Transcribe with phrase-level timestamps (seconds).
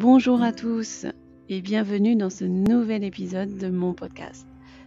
[0.00, 1.04] Bonjour à tous
[1.50, 4.46] et bienvenue dans ce nouvel épisode de mon podcast.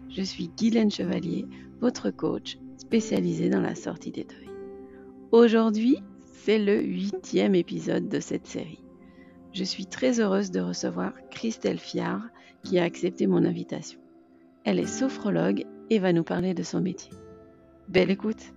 [0.10, 1.46] Je suis Guylaine Chevalier,
[1.82, 4.50] votre coach spécialisé dans la sortie des deuils.
[5.32, 6.00] Aujourd'hui,
[6.44, 8.84] c'est le huitième épisode de cette série.
[9.52, 12.23] Je suis très heureuse de recevoir Christelle Fiard
[12.64, 14.00] qui a accepté mon invitation.
[14.64, 17.14] Elle est sophrologue et va nous parler de son métier.
[17.88, 18.55] Belle écoute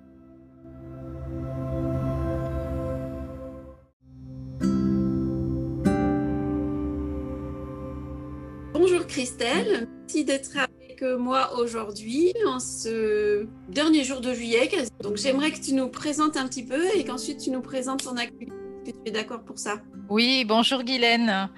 [9.16, 14.68] Christelle, merci d'être avec moi aujourd'hui en ce dernier jour de juillet.
[15.02, 18.18] Donc j'aimerais que tu nous présentes un petit peu et qu'ensuite tu nous présentes ton
[18.18, 18.52] activité.
[18.84, 19.76] Que tu es d'accord pour ça
[20.10, 21.48] Oui, bonjour Guylaine.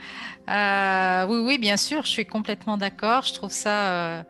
[0.48, 3.24] Euh, oui, oui, bien sûr, je suis complètement d'accord.
[3.24, 4.22] Je trouve ça euh,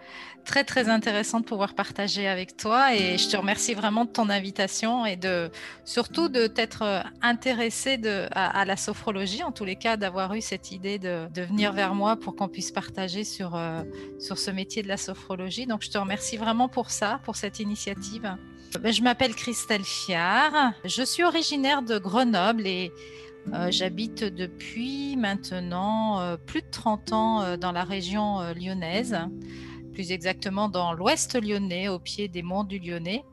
[0.48, 4.30] très très intéressant de pouvoir partager avec toi et je te remercie vraiment de ton
[4.30, 5.50] invitation et de
[5.84, 8.00] surtout de t'être euh, intéressé
[8.32, 11.94] à, la sophrologie, en tous les cas d'avoir eu cette idée de, de, venir vers
[11.94, 13.82] moi pour qu'on puisse partager sur, euh,
[14.18, 15.66] sur ce métier de la sophrologie.
[15.66, 18.34] Donc je te remercie vraiment pour ça, pour cette initiative.
[18.80, 22.90] Ben, je m'appelle Christelle Fiard, je suis originaire de Grenoble et
[23.52, 29.18] euh, j'habite depuis maintenant plus de 30 ans dans la région lyonnaise
[29.98, 33.24] plus exactement dans l'ouest lyonnais, au pied des monts du Lyonnais.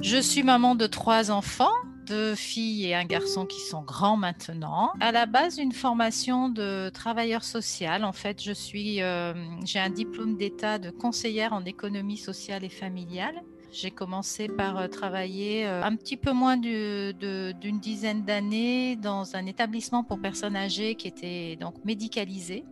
[0.00, 1.74] Je suis maman de trois enfants,
[2.06, 4.90] deux filles et un garçon qui sont grands maintenant.
[5.00, 8.04] À la base, une formation de travailleur social.
[8.04, 9.34] En fait, je suis, euh,
[9.66, 13.42] j'ai un diplôme d'état de conseillère en économie sociale et familiale.
[13.70, 19.44] J'ai commencé par euh, travailler euh, un petit peu moins d'une dizaine d'années dans un
[19.44, 22.64] établissement pour personnes âgées qui était donc médicalisé,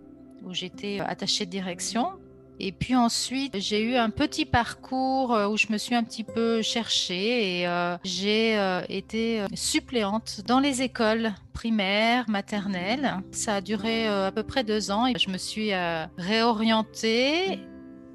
[0.43, 2.13] où j'étais attachée de direction.
[2.59, 6.25] Et puis ensuite, j'ai eu un petit parcours euh, où je me suis un petit
[6.25, 13.17] peu cherchée et euh, j'ai euh, été suppléante dans les écoles primaires, maternelles.
[13.33, 15.71] Ça a duré à peu près deux ans et je me suis
[16.19, 17.61] réorientée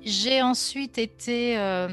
[0.03, 1.87] j'ai ensuite été euh,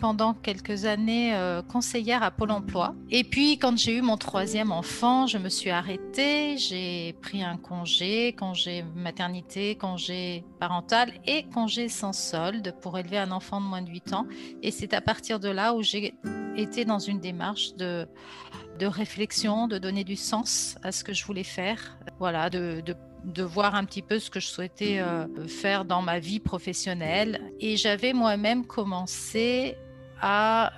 [0.00, 2.94] pendant quelques années euh, conseillère à Pôle Emploi.
[3.10, 6.56] Et puis quand j'ai eu mon troisième enfant, je me suis arrêtée.
[6.58, 13.30] J'ai pris un congé, congé maternité, congé parental et congé sans solde pour élever un
[13.30, 14.26] enfant de moins de 8 ans.
[14.62, 16.14] Et c'est à partir de là où j'ai
[16.56, 18.06] été dans une démarche de,
[18.78, 21.96] de réflexion, de donner du sens à ce que je voulais faire.
[22.18, 22.94] Voilà, de, de
[23.24, 27.40] de voir un petit peu ce que je souhaitais euh, faire dans ma vie professionnelle.
[27.60, 29.76] Et j'avais moi-même commencé
[30.24, 30.72] à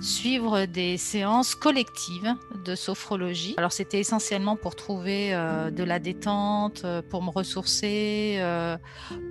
[0.00, 3.54] suivre des séances collectives de sophrologie.
[3.56, 8.42] Alors c'était essentiellement pour trouver euh, de la détente, euh, pour me ressourcer,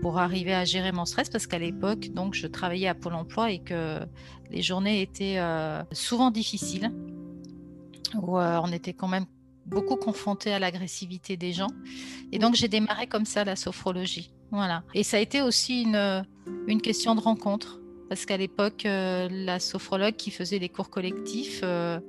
[0.02, 3.52] pour arriver à gérer mon stress parce qu'à l'époque donc je travaillais à Pôle Emploi
[3.52, 4.00] et que
[4.52, 5.40] les journées étaient
[5.92, 6.92] souvent difficiles
[8.16, 9.26] où on était quand même
[9.68, 11.72] beaucoup confrontée à l'agressivité des gens.
[12.32, 14.32] Et donc, j'ai démarré comme ça la sophrologie.
[14.52, 14.84] Voilà.
[14.94, 16.26] Et ça a été aussi une,
[16.68, 17.80] une question de rencontre.
[18.10, 22.00] Parce qu'à l'époque, euh, la sophrologue qui faisait les cours collectifs euh,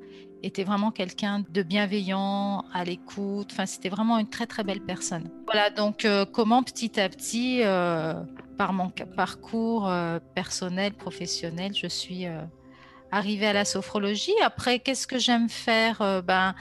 [0.43, 3.49] était vraiment quelqu'un de bienveillant, à l'écoute.
[3.51, 5.29] Enfin, c'était vraiment une très, très belle personne.
[5.47, 7.63] Voilà, donc euh, comment petit à petit,
[8.57, 9.91] par mon parcours
[10.35, 12.27] personnel, professionnel, je suis
[13.11, 14.35] arriver à la sophrologie.
[14.43, 16.55] Après, qu'est-ce que j'aime faire euh, Ben,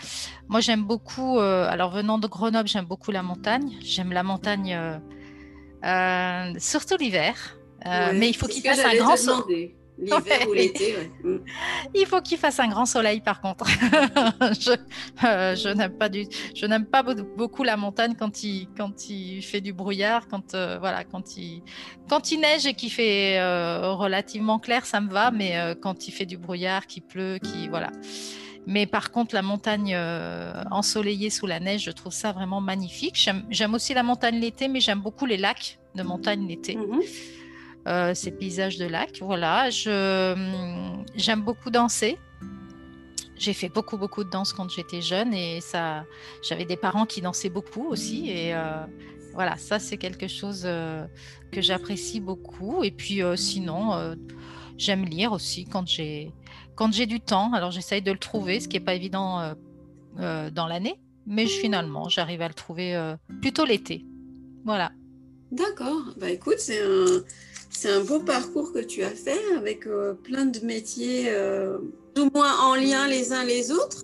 [0.47, 1.39] moi, j'aime beaucoup.
[1.39, 3.77] Euh, alors, venant de Grenoble, j'aime beaucoup la montagne.
[3.81, 4.99] J'aime la montagne,
[5.83, 7.57] euh, surtout l'hiver.
[7.85, 9.75] mais il faut qu'il fasse un grand soleil.
[9.99, 11.37] L'hiver ou l'été, mm.
[11.95, 13.65] Il faut qu'il fasse un grand soleil, par contre.
[14.59, 14.75] je,
[15.25, 19.41] euh, je n'aime pas du, je n'aime pas beaucoup la montagne quand il, quand il
[19.41, 21.63] fait du brouillard, quand euh, voilà, quand il,
[22.09, 25.31] quand il neige et qu'il fait euh, relativement clair, ça me va.
[25.31, 27.91] Mais quand il fait du brouillard, qu'il pleut, qui voilà.
[28.67, 29.97] Mais par contre, la montagne
[30.69, 33.29] ensoleillée sous la neige, je trouve ça vraiment magnifique.
[33.49, 36.75] J'aime aussi la montagne l'été, mais j'aime beaucoup les lacs de montagne l'été.
[36.75, 37.36] Mm-hmm.
[37.87, 39.19] Euh, ces paysages de lac.
[39.21, 42.17] Voilà, hum, j'aime beaucoup danser.
[43.37, 46.03] J'ai fait beaucoup beaucoup de danse quand j'étais jeune et ça,
[46.41, 48.83] j'avais des parents qui dansaient beaucoup aussi et euh,
[49.35, 51.05] voilà, ça c'est quelque chose euh,
[51.51, 52.83] que j'apprécie beaucoup.
[52.83, 54.15] Et puis sinon,
[54.77, 56.33] j'aime lire aussi quand j'ai
[56.75, 57.53] quand j'ai du temps.
[57.53, 59.53] Alors j'essaye de le trouver, ce qui n'est pas évident
[60.17, 64.03] dans l'année, mais finalement j'arrive à le trouver plutôt l'été.
[64.65, 64.91] Voilà.
[65.51, 66.01] D'accord.
[66.17, 67.21] Bah écoute, c'est un
[67.77, 71.77] c'est un beau parcours que tu as fait avec euh, plein de métiers euh,
[72.17, 74.01] ou moins en lien les uns les autres.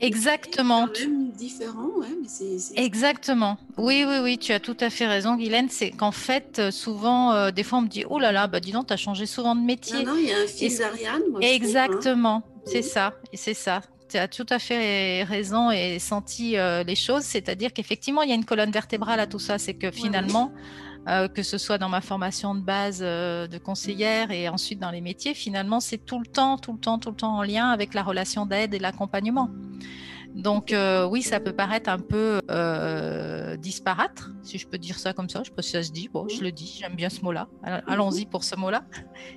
[0.00, 0.86] Exactement.
[1.00, 3.56] Même différents, ouais, mais c'est, Exactement.
[3.78, 5.68] Oui, oui, oui, tu as tout à fait raison, Guylaine.
[5.70, 8.72] C'est qu'en fait, euh, souvent, des fois, on me dit Oh là là, bah dis
[8.72, 10.04] donc, tu as changé souvent de métier.
[10.04, 11.22] Non, non, il y a un fil d'Ariane.
[11.40, 13.80] Exactement, c'est ça, c'est ça.
[14.10, 16.56] tu as tout à fait raison et senti
[16.86, 17.22] les choses.
[17.22, 19.56] C'est-à-dire qu'effectivement, il y a une colonne vertébrale à tout ça.
[19.56, 20.52] C'est que finalement,
[21.34, 25.34] que ce soit dans ma formation de base de conseillère et ensuite dans les métiers,
[25.34, 28.02] finalement, c'est tout le temps, tout le temps, tout le temps en lien avec la
[28.02, 29.50] relation d'aide et l'accompagnement.
[30.34, 35.12] Donc euh, oui, ça peut paraître un peu euh, disparate, si je peux dire ça
[35.12, 35.38] comme ça.
[35.38, 36.08] Je ne sais pas si ça se dit.
[36.08, 37.48] Bon, je le dis, j'aime bien ce mot-là.
[37.86, 38.84] Allons-y pour ce mot-là.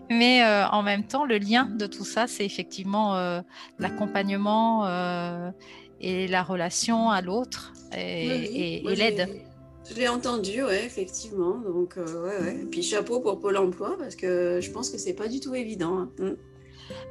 [0.09, 3.41] Mais euh, en même temps, le lien de tout ça, c'est effectivement
[3.79, 4.85] l'accompagnement
[5.99, 9.27] et la relation à l'autre et, l'aide.
[9.91, 11.57] Je l'ai entendu, ouais, effectivement.
[11.57, 12.55] Donc, ouais, ouais.
[12.61, 15.53] Et puis chapeau pour Pôle Emploi parce que je pense que c'est pas du tout
[15.53, 16.09] évident.
[16.19, 16.35] Hein.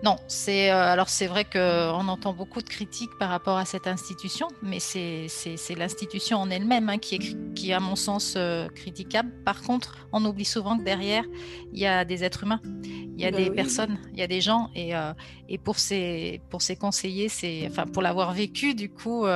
[0.03, 3.87] Non, c'est euh, alors c'est vrai qu'on entend beaucoup de critiques par rapport à cette
[3.87, 5.29] institution, mais c'est
[5.77, 9.31] l'institution en elle-même hein, qui, est, qui, à mon sens, euh, critiquable.
[9.45, 11.25] Par contre, on oublie souvent que derrière,
[11.73, 14.27] il y a des êtres humains, il y a bah des personnes, il y a
[14.27, 15.13] des gens, et, euh,
[15.49, 19.27] et pour ces pour ces conseillers, c'est enfin pour l'avoir vécu, du coup,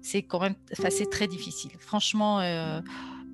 [0.00, 1.72] c'est quand même, c'est très difficile.
[1.78, 2.40] Franchement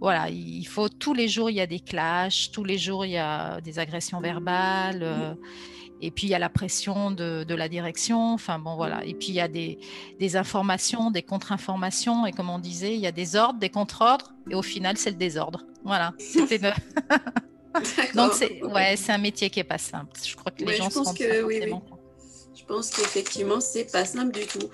[0.00, 3.12] voilà, il faut tous les jours il y a des clashs, tous les jours il
[3.12, 5.36] y a des agressions verbales.
[6.04, 8.34] Et puis il y a la pression de, la direction.
[8.34, 9.02] Enfin bon voilà.
[9.04, 9.78] Et puis il y a des,
[10.36, 12.26] informations, des contre-informations.
[12.26, 14.34] Et comme on disait, il y a des ordres, des contre-ordres.
[14.50, 15.64] Et au final, c'est le désordre.
[15.82, 16.12] Voilà.
[18.14, 20.12] Donc c'est ouais, c'est un métier qui est pas simple.
[20.22, 21.72] Je crois que les gens je pense que, oui, oui.
[22.54, 24.68] Je pense qu'effectivement, c'est pas simple du tout.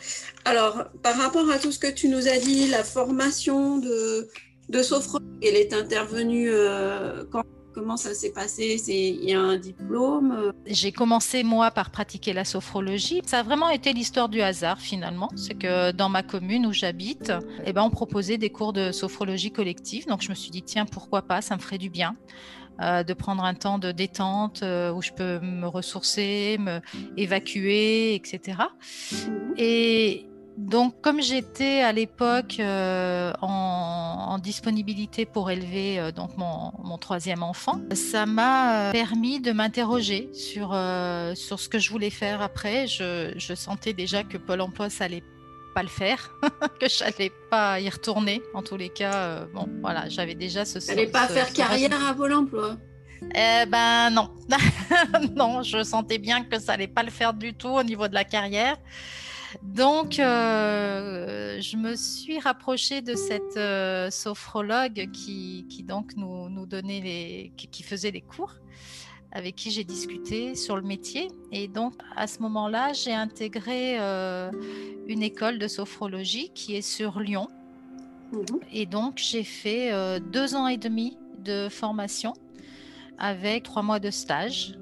[0.44, 4.28] Alors, par rapport à tout ce que tu nous as dit, la formation de,
[4.68, 7.42] de sophrologue, elle est intervenue euh, quand?
[7.72, 8.82] Comment ça s'est passé?
[8.88, 10.52] Il y a un diplôme?
[10.66, 13.22] J'ai commencé moi par pratiquer la sophrologie.
[13.26, 15.30] Ça a vraiment été l'histoire du hasard finalement.
[15.36, 17.32] C'est que dans ma commune où j'habite,
[17.64, 20.06] eh ben, on proposait des cours de sophrologie collective.
[20.06, 22.16] Donc je me suis dit tiens pourquoi pas, ça me ferait du bien.
[22.80, 26.80] Euh, de prendre un temps de détente euh, où je peux me ressourcer, me
[27.18, 28.56] évacuer, etc.
[29.58, 37.42] Et, donc, comme j'étais à l'époque euh, en, disponibilité pour élever euh, donc mon, troisième
[37.42, 40.68] enfant, ça m'a euh, permis de m'interroger sur,
[41.34, 42.86] sur ce que je voulais faire après.
[42.86, 45.22] Je, sentais déjà que Pôle Emploi, ça allait
[45.74, 46.30] pas le faire,
[46.80, 48.42] que je n'allais pas y retourner.
[48.54, 50.78] En tous les cas, bon, voilà, j'avais déjà ce.
[50.88, 52.76] n'allais pas faire carrière à Pôle Emploi?
[53.34, 54.30] Eh ben non,
[55.36, 58.14] non, je sentais bien que ça allait pas le faire du tout au niveau de
[58.14, 58.76] la carrière.
[59.62, 67.52] Donc, euh, je me suis rapprochée de cette euh, sophrologue qui, donc nous, donnait les,
[67.56, 68.54] qui, faisait les cours,
[69.32, 71.28] avec qui j'ai discuté sur le métier.
[71.52, 74.50] Et donc, à ce moment-là, j'ai intégré euh,
[75.06, 77.48] une école de sophrologie qui est sur Lyon.
[78.32, 78.60] Mhm.
[78.72, 82.34] Et donc, j'ai fait deux ans et demi de formation
[83.18, 84.74] avec trois mois de stage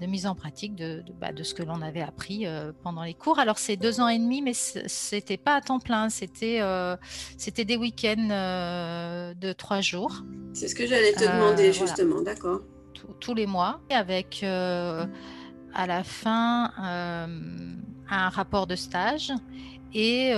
[0.00, 3.38] de mise en pratique de, bah, ce que l'on avait appris euh, pendant les cours.
[3.38, 6.96] Alors c'est deux ans et demi, mais c'était pas à temps plein, c'était euh,
[7.38, 10.22] c'était des week-ends euh, de trois jours.
[10.52, 12.60] C'est ce que j'allais te demander justement, d'accord.
[13.20, 19.32] Tous les mois, avec à la fin un rapport de stage
[19.92, 20.32] et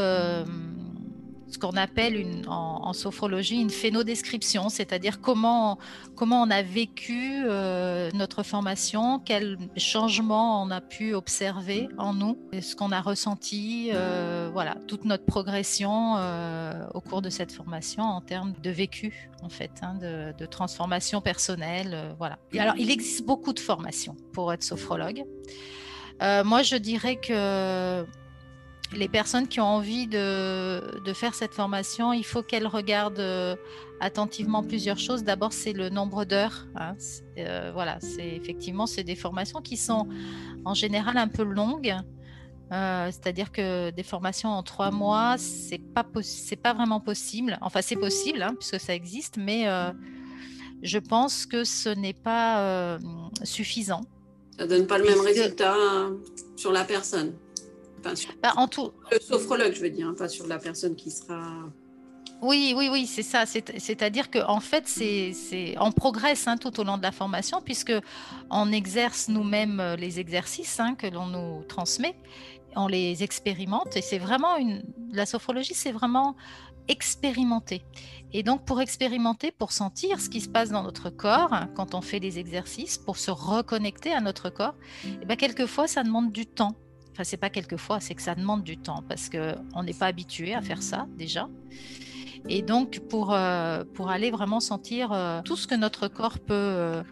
[1.50, 5.78] ce qu'on appelle en, sophrologie une phénodescription, c'est-à-dire comment,
[6.14, 12.38] comment on a vécu euh, notre formation, quels changements on a pu observer en nous,
[12.60, 18.02] ce qu'on a ressenti, euh, voilà, toute notre progression euh, au cours de cette formation
[18.02, 22.38] en termes de vécu, en fait, hein, de, transformation personnelle, voilà.
[22.58, 25.24] Alors, il existe beaucoup de formations pour être sophrologue.
[26.20, 28.06] moi, je dirais que
[28.92, 30.80] les personnes qui ont envie de,
[31.14, 33.56] faire cette formation, il faut qu'elles regardent euh,
[34.00, 35.24] attentivement plusieurs choses.
[35.24, 36.66] D'abord, c'est le nombre d'heures.
[36.76, 36.94] Hein.
[37.38, 40.08] Euh, voilà, c'est effectivement c'est des formations qui sont
[40.64, 41.94] en général un peu longues.
[42.70, 47.58] Euh, c'est-à-dire que des formations en trois mois, c'est pas c'est pas vraiment possible.
[47.62, 49.66] Enfin, c'est possible hein, puisque ça existe, mais
[50.82, 52.98] je pense que ce n'est pas
[53.42, 54.02] suffisant.
[54.58, 55.74] Ça donne pas le même résultat
[56.56, 57.32] sur la personne.
[58.42, 58.92] Bah, en tout...
[59.10, 61.40] Le sophrologue, je veux dire, hein, pas sur la personne qui sera.
[62.40, 63.44] Oui, oui, oui, c'est ça.
[63.46, 67.92] C'est-à-dire qu'en en fait, c'est, on progresse hein, tout au long de la formation puisque
[68.50, 72.14] on exerce nous-mêmes euh, les exercices hein, que l'on nous transmet,
[72.76, 74.82] on les expérimente et c'est vraiment une.
[75.10, 76.36] La sophrologie, c'est vraiment
[76.86, 77.82] expérimenter.
[78.32, 82.02] Et donc, pour expérimenter, pour sentir ce qui se passe dans notre corps quand on
[82.02, 84.74] fait des exercices, pour se reconnecter à notre corps,
[85.04, 86.76] et eh bien, quelquefois, ça demande du temps.
[87.18, 90.54] Enfin, c'est pas quelquefois, c'est que ça demande du temps parce qu'on n'est pas habitué
[90.54, 91.48] à faire ça déjà.
[92.48, 96.54] Et donc, pour, euh, pour aller vraiment sentir euh, tout ce que notre corps peut
[96.54, 97.02] euh,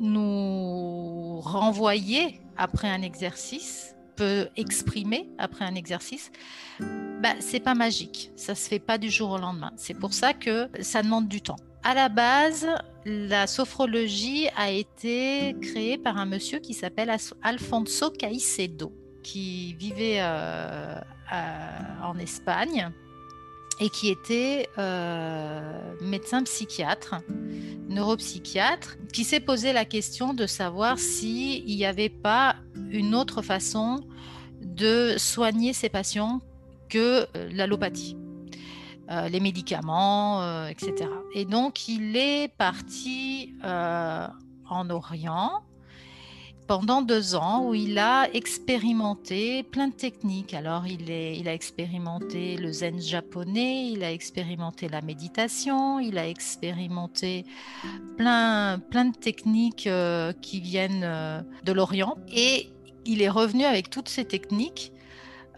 [0.00, 6.32] nous renvoyer après un exercice, peut exprimer après un exercice,
[6.80, 8.32] bah, c'est pas magique.
[8.34, 9.70] Ça se fait pas du jour au lendemain.
[9.76, 11.54] C'est pour ça que ça demande du temps.
[11.84, 12.66] À la base,
[13.04, 18.92] la sophrologie a été créée par un monsieur qui s'appelle Alfonso Caicedo,
[19.22, 21.00] qui vivait euh,
[22.02, 22.90] en Espagne
[23.80, 27.16] et qui était euh, médecin psychiatre,
[27.88, 32.56] neuropsychiatre, qui s'est posé la question de savoir s'il n'y avait pas
[32.90, 34.00] une autre façon
[34.60, 36.40] de soigner ses patients
[36.88, 38.16] que euh, l'allopathie.
[39.30, 41.06] Les médicaments, etc.
[41.34, 45.62] Et donc, il est parti en Orient
[46.66, 50.54] pendant deux ans où il a expérimenté plein de techniques.
[50.54, 57.44] Alors, il, a expérimenté le zen japonais, il a expérimenté la méditation, il a expérimenté
[58.16, 62.16] plein, plein de techniques euh, qui viennent euh, de l'Orient.
[62.32, 62.70] Et
[63.04, 64.92] il est revenu avec toutes ces techniques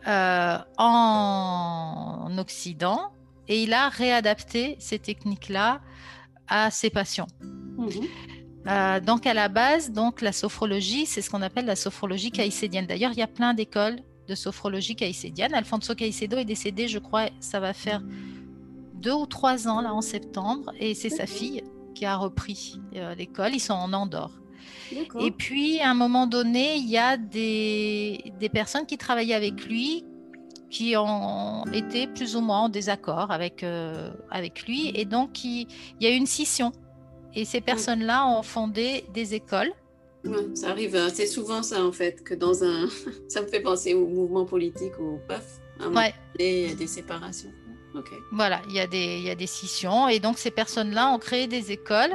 [0.07, 3.13] euh, en, Occident
[3.47, 5.81] et il a réadapté ces techniques-là
[6.49, 7.29] à ses patients.
[7.41, 8.07] Mmh
[8.67, 12.87] euh, donc à la base, donc la sophrologie, c'est ce qu'on appelle la sophrologie caïcédienne.
[12.87, 15.55] D'ailleurs, il y a plein d'écoles de sophrologie caïcédienne.
[15.55, 18.03] Alfonso Caicedo est décédé, je crois, ça va faire
[18.95, 21.63] deux ou trois ans là en septembre, et c'est sa fille
[21.95, 23.55] qui a repris euh, l'école.
[23.55, 24.41] Ils sont en Andorre.
[25.21, 29.67] Et puis, à un moment donné, il y a des, des personnes qui travaillaient avec
[29.67, 30.05] lui
[30.71, 34.91] qui ont été plus ou moins en désaccord avec, euh, avec lui.
[34.95, 35.69] Et donc, il,
[36.01, 36.73] il y a eu une scission
[37.37, 39.73] et ces personnes-là ont fondé des écoles.
[40.55, 42.89] ça arrive, c'est souvent ça en fait, que dans un.
[43.29, 45.61] ça me fait penser au mouvement politique ou paf,
[45.95, 46.15] ouais.
[46.39, 47.51] il y a des séparations.
[48.33, 50.09] Voilà, il y, a des, il y a des scissions.
[50.09, 52.13] Et donc ces personnes-là ont créé des écoles,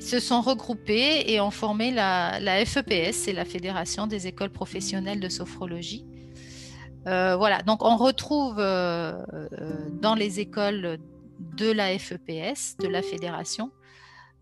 [0.00, 5.20] se sont regroupées et ont formé la, la FEPS, c'est la Fédération des écoles professionnelles
[5.20, 6.04] de sophrologie.
[7.06, 10.98] Euh, voilà, donc on retrouve euh, euh, dans les écoles
[11.38, 13.70] de la FEPS, de la fédération,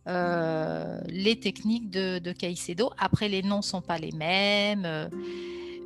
[0.07, 2.91] euh, les techniques de, de, Caicedo.
[2.99, 4.85] Après, les noms sont pas les mêmes.
[4.85, 5.09] Euh,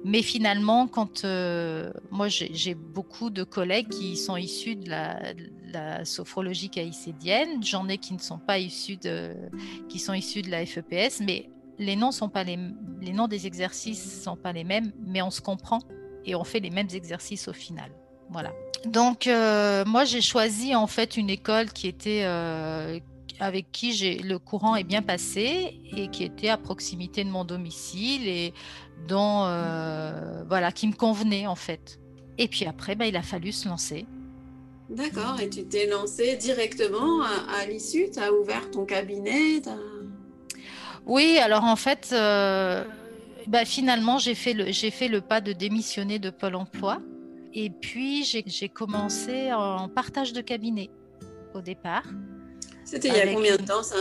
[0.05, 6.71] mais finalement, quand euh, moi j'ai beaucoup de collègues qui sont issus de la, sophrologie
[6.71, 9.35] caïcédienne, j'en ai qui ne sont pas issus de,
[9.89, 12.59] qui sont issus de la FEPS, mais les noms sont pas les,
[13.03, 15.81] les noms des exercices sont pas les mêmes, mais on se comprend
[16.25, 17.91] et on fait les mêmes exercices au final.
[18.31, 18.53] Voilà.
[18.87, 19.29] Donc
[19.87, 22.25] moi j'ai choisi en fait une école qui était
[23.41, 27.45] avec qui j'ai le courant est bien passé et qui était à proximité de mon
[27.45, 28.53] domicile et
[29.07, 32.01] dont euh, voilà qui me convenait en fait.
[32.39, 34.07] Et puis après, bah, il a fallu se lancer.
[34.89, 35.39] D'accord.
[35.41, 38.07] Et tu t'es lancé directement à, l'issue?
[38.13, 39.61] Tu as ouvert ton cabinet?
[41.05, 42.85] Oui, alors en fait, euh,
[43.49, 47.01] bah, finalement, j'ai fait, le, j'ai fait le pas de démissionner de Pôle emploi.
[47.55, 50.91] Et puis, j'ai commencé en partage de cabinet
[51.55, 52.05] au départ.
[52.89, 53.97] C'était il y a combien de temps ça?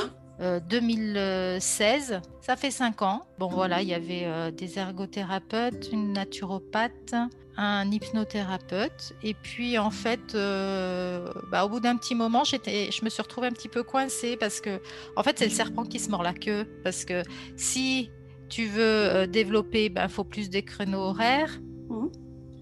[0.70, 3.24] 2016, euh, ça fait cinq ans.
[3.38, 7.14] Bon voilà, il y avait euh, des ergothérapeutes, une naturopathe,
[7.58, 9.14] un hypnothérapeute.
[9.24, 13.22] Et puis en fait, euh, bah, au bout d'un petit moment, j'étais, je me suis
[13.22, 14.80] retrouvée un petit peu coincée parce que
[15.18, 16.66] en fait, c'est le serpent qui se mord la queue.
[16.86, 17.24] Parce que
[17.58, 18.10] si
[18.48, 21.60] tu veux développer, il ben, faut plus des créneaux horaires.
[21.90, 22.06] Mmh.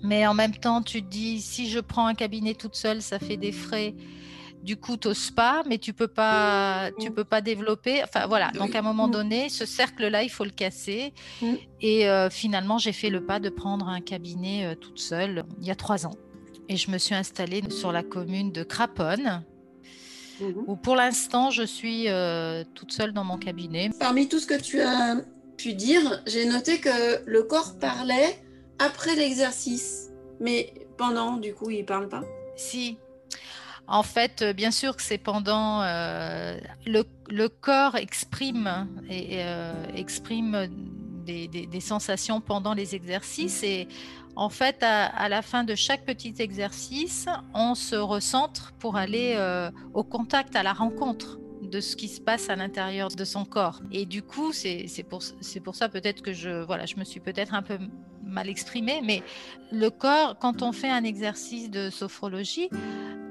[0.01, 3.19] Mais en même temps, tu te dis, si je prends un cabinet toute seule, ça
[3.19, 3.93] fait des frais
[4.65, 7.13] du coup, tu pas, mais tu peux pas, tu mm.
[7.13, 8.03] peux pas développer.
[8.03, 8.49] Enfin voilà.
[8.51, 9.11] Donc à un moment mm.
[9.11, 11.13] donné, ce cercle-là, il faut le casser.
[11.41, 11.53] Mm.
[11.81, 15.67] Et euh, finalement, j'ai fait le pas de prendre un cabinet euh, toute seule il
[15.67, 16.15] y a trois ans.
[16.67, 19.43] Et je me suis installée sur la commune de Craponne,
[20.41, 20.63] mm-hmm.
[20.65, 23.91] où pour l'instant, je suis euh, toute seule dans mon cabinet.
[23.99, 25.17] Parmi tout ce que tu as
[25.57, 28.41] pu dire, j'ai noté que le corps parlait
[28.79, 32.23] après l'exercice, mais pendant, du coup, il parle pas?
[32.55, 32.97] Si,
[33.87, 40.67] en fait, euh, bien sûr que c'est pendant euh, le, corps exprime et, euh, exprime
[41.25, 43.87] des, sensations pendant les exercices et
[44.35, 49.39] en fait, à, la fin de chaque petit exercice, on se recentre pour aller
[49.93, 53.81] au contact, à la rencontre de ce qui se passe à l'intérieur de son corps.
[53.93, 55.23] Et du coup, c'est pour,
[55.63, 57.77] pour ça peut-être que je, voilà, je me suis peut-être un peu
[58.23, 59.23] mal exprimée, mais
[59.71, 62.69] le corps, quand on fait un exercice de sophrologie,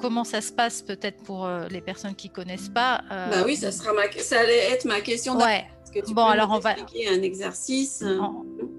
[0.01, 3.57] comment ça se passe peut-être pour euh, les personnes qui connaissent pas euh, Bah oui,
[3.57, 4.11] ça sera ma...
[4.13, 5.37] ça allait être ma question.
[5.37, 5.65] Ouais.
[6.09, 8.03] bon, alors on va un exercice.
[8.03, 8.19] Euh,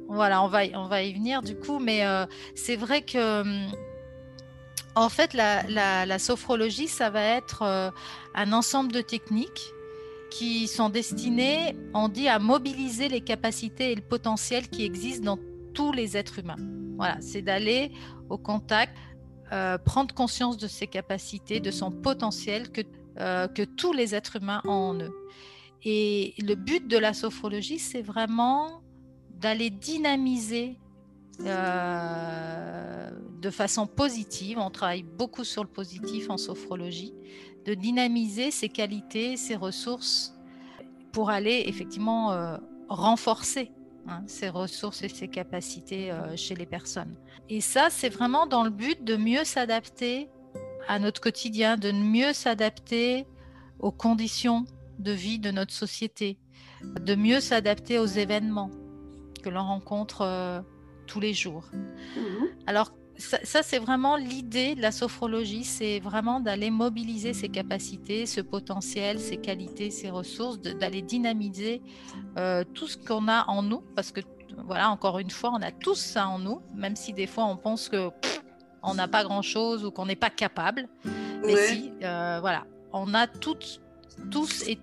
[0.07, 2.03] voilà, on va on va y venir du coup, mais
[2.55, 3.71] c'est vrai que hum,
[4.95, 5.63] en fait la,
[6.05, 7.91] la, sophrologie, ça va être
[8.35, 9.73] un ensemble de techniques
[10.29, 15.39] qui sont destinées, on dit, à mobiliser les capacités et le potentiel qui existent dans
[15.73, 16.57] tous les êtres humains.
[16.97, 17.91] Voilà, c'est d'aller
[18.29, 18.95] au contact,
[19.51, 22.81] euh, prendre conscience de ses capacités, de son potentiel que,
[23.19, 25.15] euh, que tous les êtres humains ont en eux.
[25.83, 28.81] Et le but de la sophrologie, c'est vraiment
[29.29, 30.79] d'aller dynamiser
[31.41, 37.13] euh, de façon positive, on travaille beaucoup sur le positif en sophrologie,
[37.65, 40.33] de dynamiser ses qualités, ses ressources
[41.11, 42.57] pour aller effectivement
[42.89, 43.71] renforcer
[44.07, 47.15] hein, ses ressources et ses capacités chez les personnes.
[47.49, 50.29] Et ça, c'est vraiment dans le but de mieux s'adapter
[50.87, 53.25] à notre quotidien, de mieux s'adapter
[53.79, 54.65] aux conditions
[54.99, 56.37] de vie de notre société,
[56.83, 58.71] de mieux s'adapter aux événements
[59.43, 60.63] que l'on rencontre
[61.05, 61.69] tous les jours.
[61.73, 62.47] Mhm.
[62.67, 68.41] Alors, ça, c'est vraiment l'idée de la sophrologie, c'est vraiment d'aller mobiliser ses capacités, ce
[68.41, 71.81] potentiel, ses qualités, ses ressources, d'aller dynamiser
[72.37, 74.19] euh, tout ce qu'on a en nous, parce que
[74.65, 77.57] voilà, encore une fois, on a tous ça en nous, même si des fois on
[77.57, 78.09] pense que
[78.83, 80.87] on n'a pas grand-chose ou qu'on n'est pas capable.
[81.45, 83.81] Mais si, euh, voilà, on a toutes,
[84.31, 84.79] tous et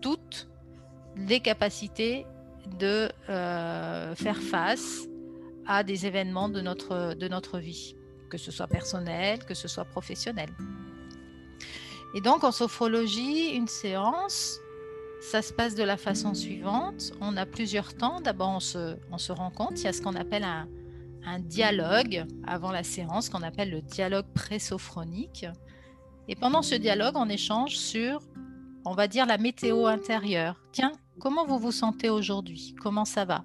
[0.00, 0.48] toutes
[1.16, 2.26] les capacités
[2.78, 5.06] de euh, faire face
[5.66, 7.96] à des événements de notre, de notre vie,
[8.28, 10.50] que ce soit personnel, que ce soit professionnel.
[12.14, 14.58] Et donc en sophrologie, une séance,
[15.20, 17.12] ça se passe de la façon suivante.
[17.20, 18.20] On a plusieurs temps.
[18.20, 20.66] D'abord, on se, on se rend compte, il y a ce qu'on appelle un,
[21.24, 25.46] un dialogue avant la séance, qu'on appelle le dialogue présophronique.
[26.28, 28.20] Et pendant ce dialogue, on échange sur,
[28.84, 30.56] on va dire, la météo intérieure.
[30.72, 32.74] Tiens, comment vous vous sentez aujourd'hui?
[32.80, 33.44] Comment ça va?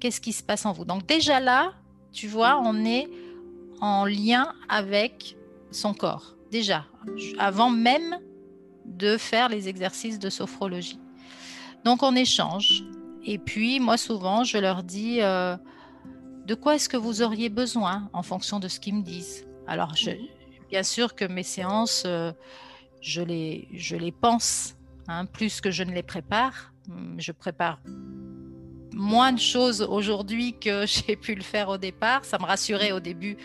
[0.00, 0.84] Qu'est-ce qui se passe en vous?
[0.84, 1.72] Donc déjà là,
[2.12, 3.08] tu vois, on est
[3.80, 5.36] en lien avec
[5.70, 6.86] son corps, déjà,
[7.38, 8.18] avant même
[8.84, 11.00] de faire les exercices de sophrologie.
[11.86, 12.82] Donc on échange.
[13.24, 15.56] Et puis moi souvent, je leur dis, euh,
[16.44, 19.46] de quoi est-ce que vous auriez besoin en fonction de ce qu'ils me disent?
[19.68, 19.92] Alors
[20.68, 22.32] bien sûr que mes séances, euh,
[23.00, 24.74] je, les, je les pense,
[25.06, 26.72] hein, plus que je ne les prépare.
[27.18, 27.78] Je prépare
[28.92, 32.24] moins de choses aujourd'hui que j'ai pu le faire au départ.
[32.24, 33.36] Ça me rassurait au début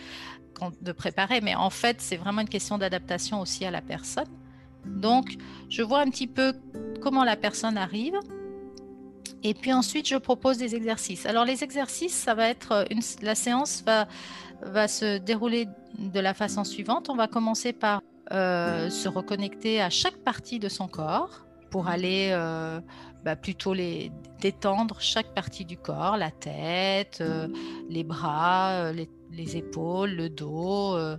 [0.80, 4.41] de préparer, mais en fait, c'est vraiment une question d'adaptation aussi à la personne.
[4.86, 5.36] Donc,
[5.68, 6.54] je vois un petit peu
[7.00, 8.18] comment la personne arrive.
[9.42, 11.26] Et puis ensuite, je propose des exercices.
[11.26, 15.66] Alors, les exercices, ça va être une, la séance va, se dérouler
[15.98, 17.08] de la façon suivante.
[17.10, 22.28] On va commencer par euh, se reconnecter à chaque partie de son corps pour aller
[22.32, 22.80] euh,
[23.24, 27.48] bah, plutôt les détendre chaque partie du corps, la tête, euh,
[27.88, 31.16] les bras, euh, les, épaules, le dos, euh,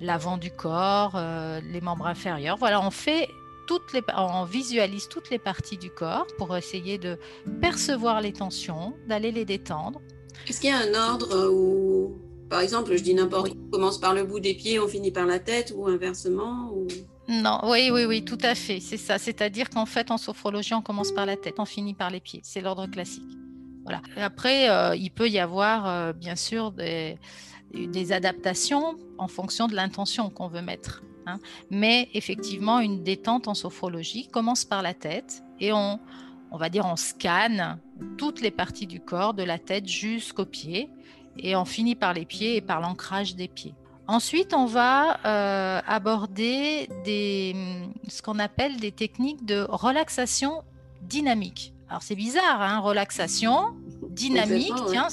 [0.00, 1.20] l'avant du corps,
[1.62, 2.56] les membres inférieurs.
[2.56, 3.28] Voilà, on fait
[3.66, 7.18] toutes les, on visualise toutes les parties du corps pour essayer de
[7.60, 10.00] percevoir les tensions, d'aller les détendre.
[10.48, 12.16] Est-ce qu'il y a un ordre où,
[12.50, 15.26] par exemple, je dis n'importe, on commence par le bout des pieds, on finit par
[15.26, 16.86] la tête, ou inversement ou...
[17.26, 18.80] Non, oui, oui, oui, tout à fait.
[18.80, 19.18] C'est ça.
[19.18, 22.40] C'est-à-dire qu'en fait, en sophrologie, on commence par la tête, on finit par les pieds.
[22.44, 23.22] C'est l'ordre classique.
[23.84, 24.00] Voilà.
[24.16, 27.18] après, euh, il peut y avoir, euh, bien sûr, des,
[28.10, 31.02] adaptations en fonction de l'intention qu'on veut mettre.
[31.26, 31.38] Hein.
[31.70, 35.98] Mais effectivement, une détente en sophrologie commence par la tête et on,
[36.50, 37.78] on va dire, on scanne
[38.18, 40.90] toutes les parties du corps, de la tête jusqu'aux pieds,
[41.38, 43.74] et on finit par les pieds et par l'ancrage des pieds.
[44.06, 47.56] Ensuite, on va euh, aborder des,
[48.06, 50.62] ce qu'on appelle des techniques de relaxation
[51.02, 51.72] dynamique.
[51.88, 53.74] Alors c'est bizarre, hein, relaxation,
[54.10, 55.08] dynamique, tiens,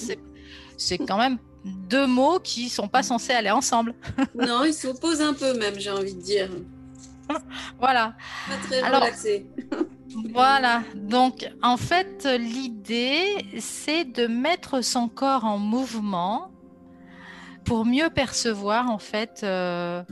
[0.78, 3.94] c'est quand même deux mots qui sont pas censés aller ensemble.
[4.36, 6.50] non, ils s'opposent un peu même, j'ai envie de dire.
[7.80, 8.16] voilà.
[8.48, 9.48] Pas très relaxé.
[10.34, 10.84] voilà.
[10.96, 16.52] Donc en fait, l'idée, c'est de mettre son corps en mouvement
[17.64, 20.04] pour mieux percevoir en fait euh,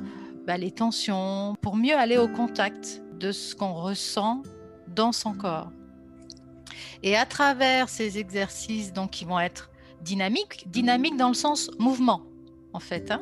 [0.46, 4.44] bah, les tensions, pour mieux aller au contact de ce qu'on ressent
[4.88, 5.72] dans son corps.
[7.04, 9.69] Et à travers ces exercices donc qui vont être
[10.02, 12.24] dynamiques, dynamiques dans le sens mouvement
[12.74, 13.22] en fait, hein,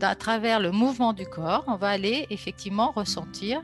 [0.00, 3.62] à travers le mouvement du corps, on va aller effectivement ressentir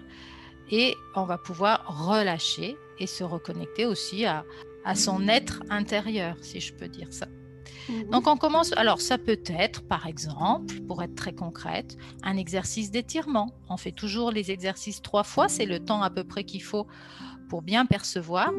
[0.71, 4.45] et on va pouvoir relâcher et se reconnecter aussi à
[4.95, 7.27] son être intérieur, si je peux dire ça.
[7.89, 8.11] Mhm.
[8.11, 12.91] Donc on commence, alors ça peut être par exemple, pour être très concrète, un exercice
[12.91, 13.55] d'étirement.
[13.69, 16.87] On fait toujours les exercices trois fois, c'est le temps à peu près qu'il faut
[17.49, 18.53] pour bien percevoir.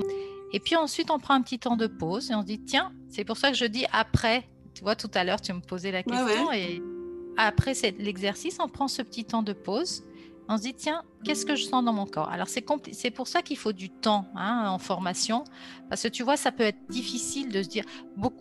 [0.51, 2.91] Et puis ensuite on prend un petit temps de pause et on se dit tiens,
[3.09, 4.47] c'est pour ça que je dis après.
[4.73, 6.81] Tu vois, tout à l'heure tu me posais la question et
[7.39, 10.03] après l'exercice, on prend ce petit temps de pause
[10.49, 12.29] On se dit, tiens, qu'est-ce que je sens dans mon corps?
[12.29, 15.45] Alors, c'est pour ça qu'il faut du temps hein, en formation,
[15.89, 17.85] parce que tu vois, ça peut être difficile de se dire.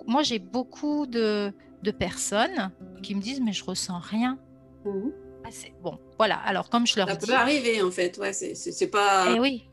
[0.07, 1.53] moi, j'ai beaucoup de,
[1.99, 4.37] personnes qui me disent, mais je ressens rien.
[4.85, 5.11] Mmh.
[5.44, 6.37] Ah, bon, voilà.
[6.38, 7.27] Alors, comme je leur ça dis.
[7.27, 8.18] Ça peut arriver, en fait.
[8.18, 9.33] Ouais, c'est pas.
[9.33, 9.68] Eh oui.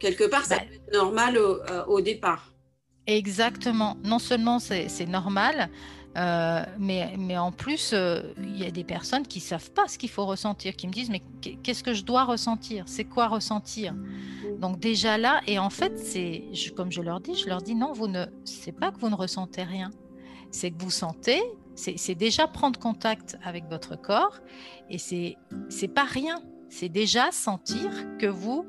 [0.00, 2.52] Quelque part, ça bah peut être normal euh, au départ.
[3.06, 3.96] Exactement.
[4.04, 5.70] Non seulement c'est normal,
[6.16, 9.86] euh, mais, mais en plus, euh, il y a des personnes qui ne savent pas
[9.88, 11.22] ce qu'il faut ressentir, qui me disent mais
[11.62, 12.84] qu'est-ce que je dois ressentir?
[12.86, 13.94] C'est quoi ressentir?
[14.58, 16.44] Donc déjà là, et en fait, c'est
[16.76, 19.14] comme je leur dis, je leur dis non, vous ne, c'est pas que vous ne
[19.14, 19.90] ressentez rien,
[20.50, 21.40] c'est que vous sentez,
[21.74, 24.40] c'est déjà prendre contact avec votre corps,
[24.90, 28.66] et c'est pas rien, c'est déjà sentir que vous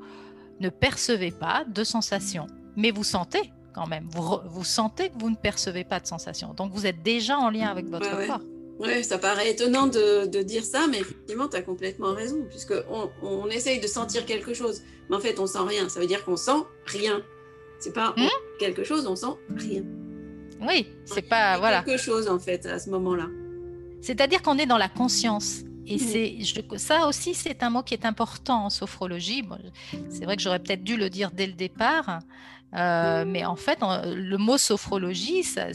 [0.62, 4.08] ne percevez pas de sensations, mais vous sentez quand même.
[4.12, 6.54] Vous, vous, sentez que vous ne percevez pas de sensation.
[6.54, 8.42] Donc, vous êtes déjà en lien avec votre corps.
[8.80, 13.12] Oui, ça paraît étonnant de, de dire ça, mais effectivement, tu as complètement raison, puisqu'on
[13.22, 15.88] on essaye de sentir quelque chose, mais en fait, on sent rien.
[15.88, 17.22] Ça veut dire qu'on sent rien.
[17.80, 18.28] C'est pas hmm?
[18.60, 19.84] quelque chose, on sent rien.
[20.62, 21.60] Oui, c'est pas.
[21.60, 21.84] Voilà.
[21.84, 23.28] Quelque chose, en fait, à ce moment-là.
[24.02, 25.62] C'est-à-dire qu'on est dans la conscience.
[25.94, 26.38] Et c'est,
[26.78, 29.44] ça aussi, c'est un mot qui est important en sophrologie.
[30.10, 32.20] c'est vrai que j'aurais peut-être dû le dire dès le départ,
[32.76, 35.68] euh, mais en fait, le mot sophrologie, ça,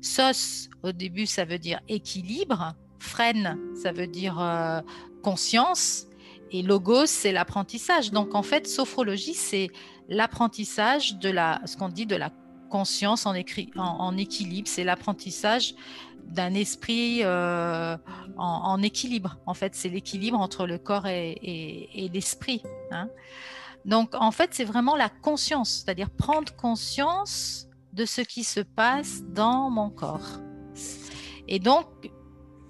[0.00, 4.80] sos au début, ça veut dire équilibre, freine, ça veut dire euh,
[5.22, 6.06] conscience,
[6.50, 8.10] et logos, c'est l'apprentissage.
[8.10, 9.68] Donc en fait, sophrologie, c'est
[10.08, 12.30] l'apprentissage de la, ce qu'on dit de la
[12.70, 13.34] conscience en,
[13.76, 15.74] en, équilibre, c'est l'apprentissage
[16.32, 17.96] d'un esprit euh,
[18.38, 19.38] en, équilibre.
[19.46, 22.62] En fait, c'est l'équilibre entre le corps et, l'esprit.
[22.90, 23.08] Hein.
[23.84, 29.22] Donc, en fait, c'est vraiment la conscience, c'est-à-dire prendre conscience de ce qui se passe
[29.22, 30.40] dans mon corps.
[31.48, 31.86] Et donc,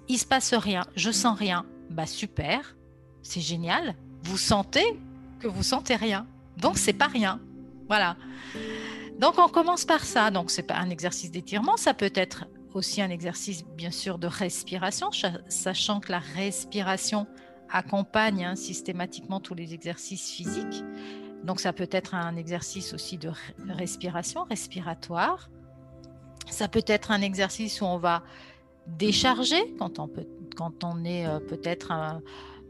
[0.09, 1.65] il se passe rien, je sens rien.
[1.89, 2.75] Bah super,
[3.21, 3.95] c'est génial.
[4.23, 4.99] Vous sentez
[5.39, 6.27] que vous sentez rien.
[6.57, 7.39] Donc c'est pas rien.
[7.87, 8.17] Voilà.
[9.19, 10.31] Donc on commence par ça.
[10.31, 14.27] Donc c'est pas un exercice d'étirement, ça peut être aussi un exercice bien sûr de
[14.27, 15.09] respiration,
[15.47, 17.27] sachant que la respiration
[17.69, 20.83] accompagne hein, systématiquement tous les exercices physiques.
[21.43, 23.31] Donc ça peut être un exercice aussi de
[23.67, 25.49] respiration, respiratoire.
[26.49, 28.23] Ça peut être un exercice où on va
[28.87, 31.91] décharger quand on, peut, quand on est euh, peut-être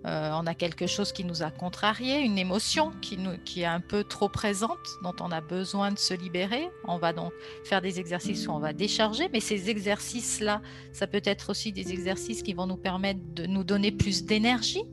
[0.05, 3.65] euh, on a quelque chose qui nous a contrarié, une émotion qui, nous, qui est
[3.65, 6.69] un peu trop présente, dont on a besoin de se libérer.
[6.85, 7.31] On va donc
[7.63, 10.61] faire des exercices où on va décharger, mais ces exercices-là,
[10.91, 14.83] ça peut être aussi des exercices qui vont nous permettre de nous donner plus d'énergie.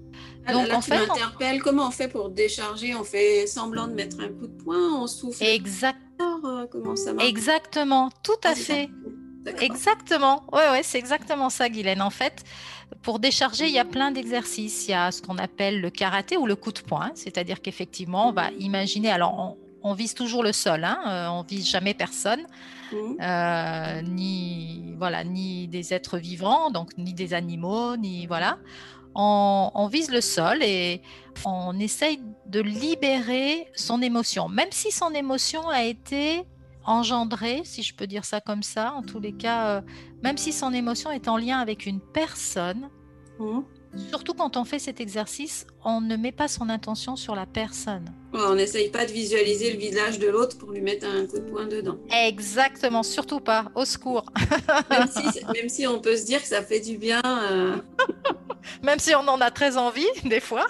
[0.46, 1.08] Ah, donc, en fait,
[1.62, 2.94] comment on fait pour décharger?
[2.94, 5.42] On fait semblant de mettre un coup de poing, on souffle.
[5.42, 5.98] Exact.
[6.20, 7.28] Euh, comment ça marche?
[7.28, 8.84] Exactement, tout à fait.
[8.84, 9.19] Exactement.
[10.52, 12.02] Ouais, ouais, c'est exactement ça, Guylaine.
[12.02, 12.44] En fait,
[13.02, 14.88] pour décharger, il y a plein d'exercices.
[14.88, 18.28] Il y a ce qu'on appelle le karaté ou le coup de poing, c'est-à-dire qu'effectivement,
[18.28, 19.10] on va imaginer.
[19.10, 22.42] Alors, on, vise toujours le sol, hein, euh, on vise jamais personne,
[22.92, 22.96] mmh.
[23.22, 28.58] euh, ni voilà, ni des êtres vivants, donc ni des animaux, ni voilà.
[29.14, 31.02] On, on, vise le sol et
[31.44, 36.44] on essaye de libérer son émotion, même si son émotion a été
[36.90, 39.80] engendré, si je peux dire ça comme ça, en tous les cas, euh,
[40.22, 42.90] même si son émotion est en lien avec une personne,
[43.38, 43.60] mmh.
[44.08, 48.04] surtout quand on fait cet exercice, on ne met pas son intention sur la personne.
[48.32, 51.50] on n'essaye pas de visualiser le visage de l'autre pour lui mettre un coup de
[51.50, 51.96] poing dedans.
[52.10, 54.26] Exactement, surtout pas, au secours.
[54.90, 57.22] même, si, on peut se dire que ça fait du bien.
[57.24, 57.76] Euh.
[58.82, 60.66] même si on en a très envie, des fois.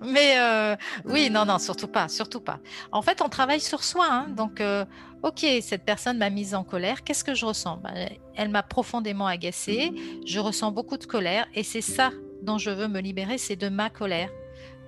[0.00, 2.58] Mais euh, oui, non, non, surtout pas, surtout pas.
[2.90, 4.06] En fait, on travaille sur soi.
[4.10, 4.84] Hein, donc, euh,
[5.22, 7.04] ok, cette personne m'a mise en colère.
[7.04, 7.78] Qu'est-ce que je ressens?
[7.78, 9.92] Ben, Elle m'a profondément agacée.
[10.26, 11.46] Je ressens beaucoup de colère.
[11.54, 12.10] Et c'est ça
[12.42, 14.30] dont je veux me libérer, c'est de ma colère,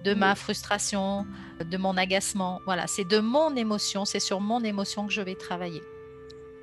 [0.04, 1.26] de ma frustration,
[1.64, 2.60] de mon agacement.
[2.66, 4.04] Voilà, c'est de mon émotion.
[4.04, 5.82] C'est sur mon émotion que je vais travailler.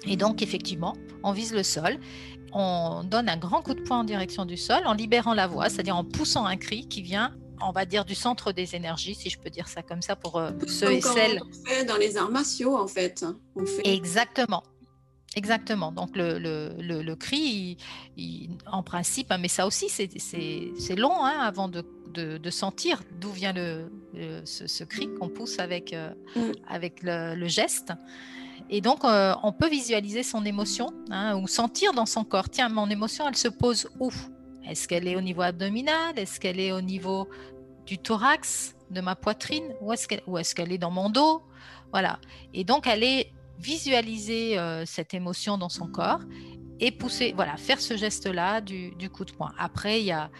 [0.06, 1.98] Et donc, effectivement, on vise le sol
[2.54, 5.70] on donne un grand coup de poing en direction du sol en libérant la voix,
[5.70, 9.30] c'est-à-dire en poussant un cri qui vient on va dire, du centre des énergies, si
[9.30, 11.42] je peux dire ça comme ça, pour euh, ceux et celles.
[11.42, 13.26] On fait dans les arts martiaux, en fait.
[13.56, 13.88] On fait...
[13.88, 14.64] Exactement.
[15.36, 15.92] Exactement.
[15.92, 17.78] Donc le, le, cri,
[18.66, 23.54] en principe, hein, mais ça aussi, c'est long hein, avant de, de, sentir d'où vient
[23.54, 23.90] le,
[24.46, 26.52] ce, cri qu'on pousse avec, euh, mm.
[26.68, 27.94] avec le, geste.
[28.70, 32.70] Et donc, euh, on peut visualiser son émotion hein, ou sentir dans son corps, tiens,
[32.70, 34.12] mon émotion, elle se pose où?
[34.68, 36.18] Est-ce qu'elle est au niveau abdominal?
[36.18, 37.28] Est-ce qu'elle est au niveau
[37.86, 41.42] du thorax, de ma poitrine, ou est-ce qu'elle est, qu'elle est dans mon dos?
[41.92, 42.20] Voilà.
[42.54, 46.22] Et donc, elle est visualiser euh, cette émotion dans son corps
[46.80, 49.54] et pousser, voilà, faire ce geste-là du, coup de poing.
[49.60, 50.32] Après, il y a.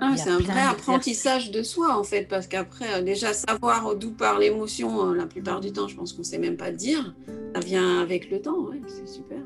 [0.00, 4.12] Ah, c'est un vrai apprentissage de soi, en fait, parce qu'après, euh, déjà, savoir d'où
[4.12, 7.14] part l'émotion, euh, la plupart du temps, je pense qu'on ne sait même pas dire.
[7.54, 9.38] Ça vient avec le temps, c'est super.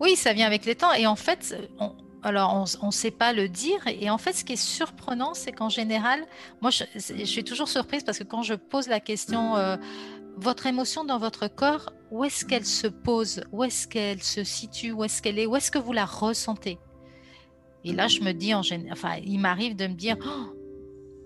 [0.00, 0.92] Oui, ça vient avec le temps.
[0.94, 1.54] Et en fait,
[2.22, 3.80] alors, on ne sait pas le dire.
[3.86, 6.26] Et en fait, ce qui est surprenant, c'est qu'en général,
[6.60, 6.84] moi, je,
[7.24, 9.76] suis toujours surprise parce que quand je pose la question, euh,
[10.36, 13.42] votre émotion dans votre corps, où est-ce qu'elle se pose?
[13.52, 14.92] Où est-ce qu'elle se situe?
[14.92, 15.46] Où est-ce qu'elle est?
[15.46, 16.78] Où est-ce que vous la ressentez?
[17.84, 20.56] Et là, je me dis, en enfin, il m'arrive de me dire, oh,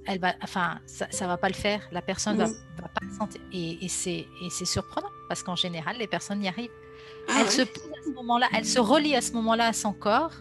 [0.06, 1.88] elle va, enfin, ça, ne va pas le faire.
[1.90, 3.40] La personne ne va, va, pas le sentir.
[3.52, 4.26] Et, et c'est
[4.64, 6.70] surprenant parce qu'en général, les personnes y arrivent.
[7.28, 9.92] Ah elle se pose à ce moment-là, elle se relie à ce moment-là à son
[9.92, 10.32] corps.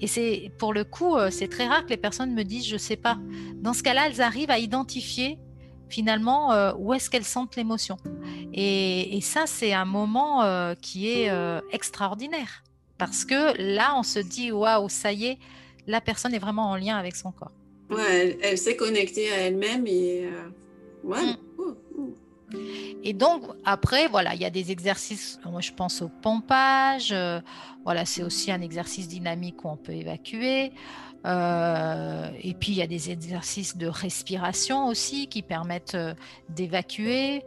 [0.00, 2.76] Et c'est pour le coup, euh, c'est très rare que les personnes me disent je
[2.76, 3.18] sais pas.
[3.56, 5.38] Dans ce cas-là, elles arrivent à identifier
[5.88, 7.96] finalement euh, où est-ce qu'elles sentent l'émotion.
[8.56, 12.62] Et, ça, c'est un moment euh, qui est euh, extraordinaire.
[12.98, 15.38] Parce que là, on se dit, waouh, ça y est,
[15.86, 17.52] la personne est vraiment en lien avec son corps.
[17.90, 20.28] Ouais, elle, s'est connectée à elle-même et
[21.02, 21.18] ouais.
[21.22, 21.36] Mm.
[23.02, 27.12] Et donc, après, voilà, il y a des exercices, moi je pense au pompage,
[27.84, 30.72] voilà, c'est aussi un exercice dynamique où on peut évacuer.
[31.26, 36.14] Euh, et puis il y a des exercices de respiration aussi qui permettent euh,
[36.50, 37.42] d'évacuer.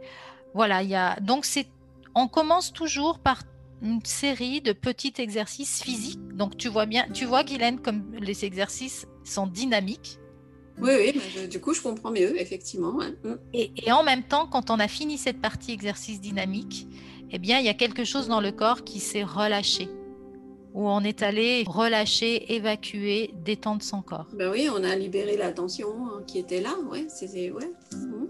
[0.54, 1.66] Voilà, il y a donc c'est
[2.14, 3.42] on commence toujours par
[3.82, 6.20] une série de petits exercices physiques.
[6.34, 10.18] Donc tu vois bien, tu vois Guylaine comme les exercices sont dynamiques.
[10.80, 12.92] Oui, oui, du coup je comprends mieux, effectivement.
[12.92, 13.34] Mm.
[13.52, 16.86] Et, et, en même temps, quand on a fini cette partie exercice dynamique,
[17.30, 19.88] eh bien il y a quelque chose dans le corps qui s'est relâché
[20.74, 24.28] où on est allé relâcher, évacuer, détendre son corps.
[24.32, 27.72] Ben oui, on a libéré la tension hein, qui était là, ouais, c'était ouais.
[27.92, 28.28] Mhm.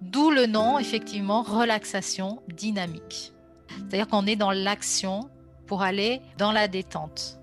[0.00, 3.32] D'où le nom, effectivement, relaxation dynamique.
[3.68, 5.30] C'est-à-dire qu'on est dans l'action
[5.66, 7.38] pour aller dans la détente.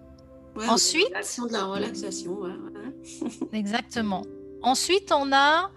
[0.68, 2.39] Ensuite, l'action de la relaxation.
[3.54, 4.24] exactement.
[4.62, 5.72] Ensuite, on a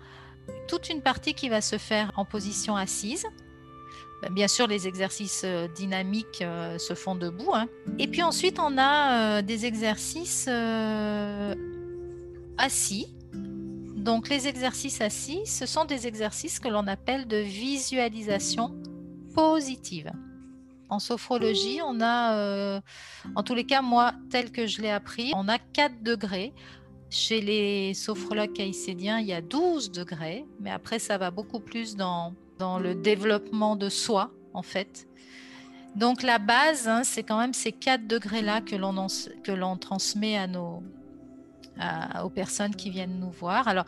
[0.68, 3.26] toute une partie qui va se faire en position assise.
[4.22, 7.52] Ben, bien sûr, les exercices euh, dynamiques euh, se font debout.
[7.54, 7.68] Hein.
[7.98, 10.48] Et puis ensuite, on a euh, des exercices
[12.58, 13.15] assis.
[14.06, 18.72] Donc les exercices assis, ce sont des exercices que l'on appelle de visualisation
[19.34, 20.12] positive.
[20.88, 22.80] En sophrologie, on a,
[23.34, 26.54] en tous les cas, moi, tel que je l'ai appris, on a 4 degrés.
[27.10, 31.96] Chez les sophrologues caïcédiens, il y a 12 degrés, mais après, ça va beaucoup plus
[31.96, 35.08] dans dans le développement de soi, en fait.
[35.96, 39.08] Donc la base, hein, c'est quand même ces quatre degrés-là que l'on
[39.42, 40.84] que l'on transmet à nos
[42.24, 43.68] aux personnes qui viennent nous voir.
[43.68, 43.86] Alors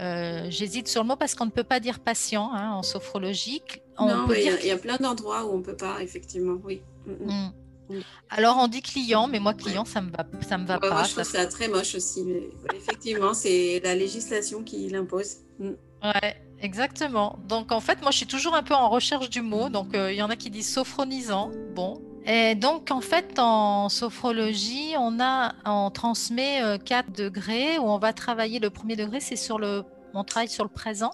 [0.00, 3.62] euh, j'hésite sur le mot parce qu'on ne peut pas dire patient hein, en sophrologie.
[3.98, 6.82] non, il y, a plein d'endroits où on peut pas, effectivement, oui.
[7.06, 7.52] Mm, mm.
[7.90, 8.00] Mm.
[8.30, 10.90] Alors on dit client, mais moi client, ça me va, ça me va pas.
[10.90, 12.42] Moi, je trouve ça très moche aussi, mais
[12.76, 15.38] effectivement, c'est la législation qui l'impose.
[15.58, 17.38] Ouais, Exactement.
[17.48, 19.68] Donc en fait, moi je suis toujours un peu en recherche du mot.
[19.68, 21.50] Donc euh, il y en a qui disent sophronisant.
[21.74, 22.00] Bon.
[22.26, 27.98] Et donc en fait en sophrologie, on a on transmet euh, quatre degrés où on
[27.98, 31.10] va travailler le premier degré, c'est sur le on travaille sur le présent,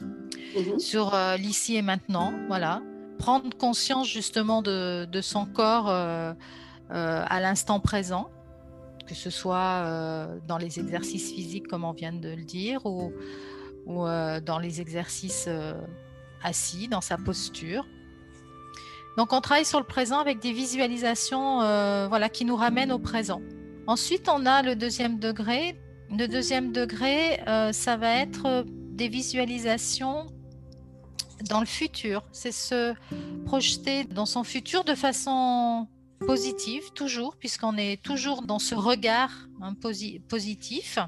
[0.56, 0.78] mhm.
[0.78, 2.80] sur euh, l'ici et maintenant, voilà.
[3.18, 8.28] Prendre conscience justement de, de son corps à l'instant présent,
[9.06, 9.86] que ce soit
[10.48, 13.12] dans les exercices physiques comme on vient de le dire ou
[13.86, 15.74] ou euh, dans les exercices euh,
[16.42, 17.86] assis, dans sa posture.
[19.16, 22.98] Donc on travaille sur le présent avec des visualisations euh, voilà, qui nous ramènent au
[22.98, 23.40] présent.
[23.86, 25.78] Ensuite, on a le deuxième degré.
[26.10, 27.40] Le deuxième degré,
[27.72, 30.26] ça va être des visualisations
[31.48, 32.22] dans le futur.
[32.32, 32.94] C'est se
[33.44, 35.88] projeter dans son futur de façon
[36.26, 39.74] positive, toujours, puisqu'on est toujours dans ce regard hein,
[40.28, 40.98] positif.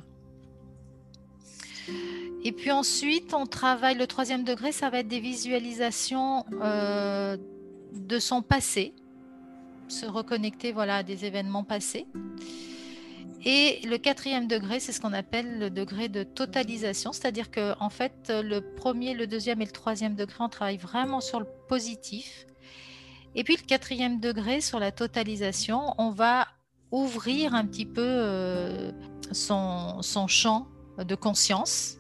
[2.45, 7.37] Et puis ensuite, on travaille le troisième degré, ça va être des visualisations euh,
[7.97, 8.95] de son passé,
[9.89, 12.07] se reconnecter voilà, à des événements passés.
[13.45, 17.91] Et le quatrième degré, c'est ce qu'on appelle le degré de totalisation, c'est-à-dire que en
[17.91, 22.47] fait, le premier, le deuxième et le troisième degré, on travaille vraiment sur le positif.
[23.37, 26.49] Et puis le quatrième degré, sur la totalisation, on va
[26.91, 28.91] ouvrir un petit peu euh,
[29.31, 30.67] son, son champ
[30.99, 31.99] de conscience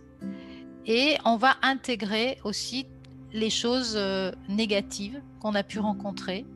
[0.87, 2.87] et on va intégrer aussi
[3.37, 6.47] les choses euh, négatives qu'on a pu rencontrer.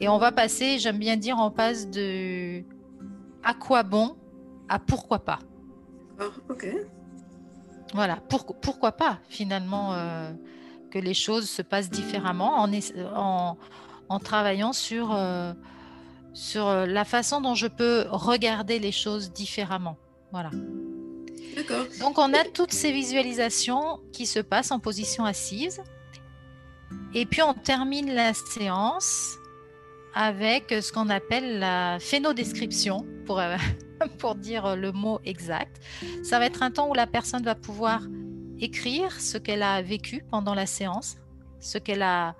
[0.00, 2.62] Et on va passer, j'aime bien dire, on passe de
[3.42, 4.16] à quoi bon
[4.68, 5.40] à pourquoi pas.
[6.48, 6.66] Ok.
[7.92, 8.18] Voilà,
[8.62, 10.32] pourquoi pas finalement euh,
[10.90, 13.58] que les choses se passent différemment en,
[14.08, 15.52] en, travaillant sur, euh,
[16.32, 19.96] sur la façon dont je peux regarder les choses différemment.
[20.32, 20.50] Voilà.
[22.00, 25.82] Donc on a toutes ces visualisations qui se passent en position assise.
[27.14, 29.36] Et puis on termine la séance
[30.14, 33.56] avec ce qu'on appelle la phénodescription, pour, euh,
[34.18, 35.80] pour dire le mot exact.
[36.22, 38.02] Ça va être un temps où la personne va pouvoir
[38.60, 41.16] écrire ce qu'elle a vécu pendant la séance,
[41.60, 42.36] ce qu'elle a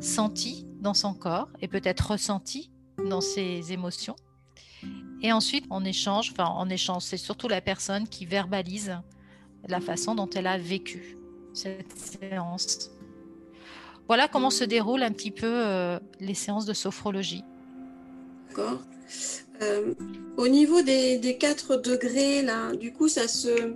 [0.00, 2.70] senti dans son corps et peut-être ressenti
[3.08, 4.16] dans ses émotions.
[5.22, 8.96] Et ensuite, on échange, enfin, on échange, c'est surtout la personne qui verbalise
[9.68, 11.16] la façon dont elle a vécu
[11.52, 12.90] cette séance.
[14.06, 17.44] Voilà comment se déroulent un petit peu euh, les séances de sophrologie.
[18.48, 18.80] D'accord.
[19.60, 19.94] Euh,
[20.36, 23.74] au niveau des, des 4 degrés, là, du coup, ça se,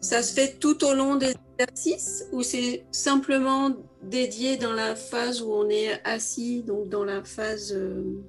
[0.00, 3.70] ça se fait tout au long des exercices ou c'est simplement
[4.02, 7.72] dédié dans la phase où on est assis, donc dans la phase...
[7.72, 8.22] Euh,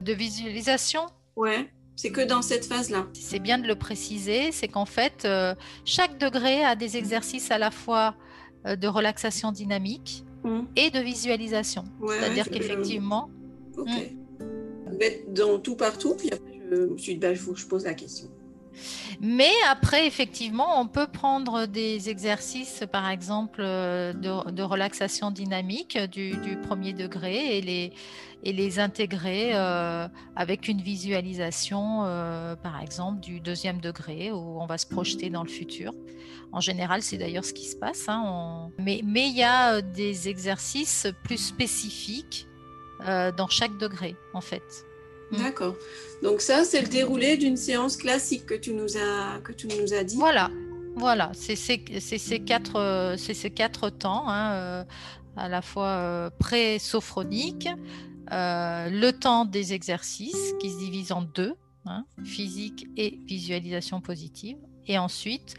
[0.00, 1.02] de visualisation
[1.40, 1.70] Ouais.
[1.96, 3.06] C'est que dans cette phase-là.
[3.14, 5.54] C'est bien de le préciser, c'est qu'en fait, euh,
[5.86, 8.14] chaque degré a des exercices à la fois
[8.66, 10.60] euh, de relaxation dynamique mmh.
[10.76, 11.84] et de visualisation.
[12.06, 13.30] C'est-à-dire qu'effectivement...
[13.76, 13.88] Ok.
[13.88, 15.32] Mmh.
[15.32, 18.28] dans tout partout, puis après, je me suis dit, bah, je, je pose la question.
[19.20, 26.58] Mais après, effectivement, on peut prendre des exercices, par exemple, euh, de, relaxation dynamique du,
[26.66, 27.92] premier degré et
[28.52, 34.78] les, intégrer euh, avec une visualisation, euh, par exemple, du deuxième degré où on va
[34.78, 35.92] se projeter dans le futur.
[36.52, 38.08] En général, c'est d'ailleurs ce qui se passe.
[38.08, 42.46] Hein, mais il y a des exercices plus spécifiques
[43.06, 44.89] dans chaque degré, en fait.
[45.32, 45.42] Mm.
[45.42, 45.76] D'accord.
[46.22, 49.94] Donc ça, c'est le déroulé d'une séance classique que tu nous as, que tu nous
[49.94, 50.16] as dit.
[50.16, 50.50] Voilà,
[50.96, 51.30] voilà.
[51.34, 54.84] C'est ces, ces, quatre, ces quatre temps, hein, euh,
[55.36, 57.68] à la fois euh, pré-sophronique,
[58.32, 61.54] euh, le temps des exercices qui se divise en deux,
[61.86, 65.54] hein, physique et visualisation positive, et ensuite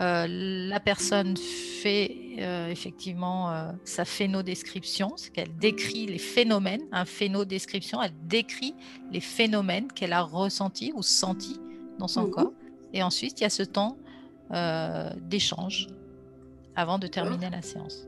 [0.00, 7.04] euh, la personne fait euh, effectivement euh, sa phénodescription, c'est qu'elle décrit les phénomènes, un
[7.04, 8.74] phénodescription, elle décrit
[9.10, 11.60] les phénomènes qu'elle a ressentis ou sentis
[11.98, 12.30] dans son mhm.
[12.30, 12.52] corps.
[12.94, 13.96] Et ensuite, il y a ce temps
[15.30, 15.86] d'échange
[16.76, 18.06] avant de terminer la séance.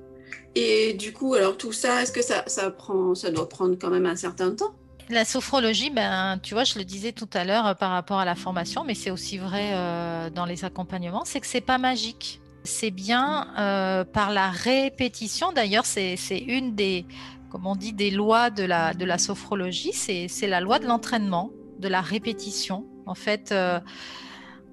[0.55, 3.88] Et du coup, alors tout ça, est-ce que ça, ça, prend, ça doit prendre quand
[3.88, 4.75] même un certain temps?
[5.09, 8.25] La sophrologie, ben, tu vois, je le disais tout à l'heure euh, par rapport à
[8.25, 12.40] la formation, mais c'est aussi vrai euh, dans les accompagnements, c'est que c'est pas magique.
[12.64, 15.53] C'est bien euh, par la répétition.
[15.53, 17.07] D'ailleurs, c'est une des,
[17.51, 19.93] comme on dit, des lois de la, de la sophrologie.
[19.93, 22.87] C'est la loi de l'entraînement, de la répétition.
[23.05, 23.55] En fait,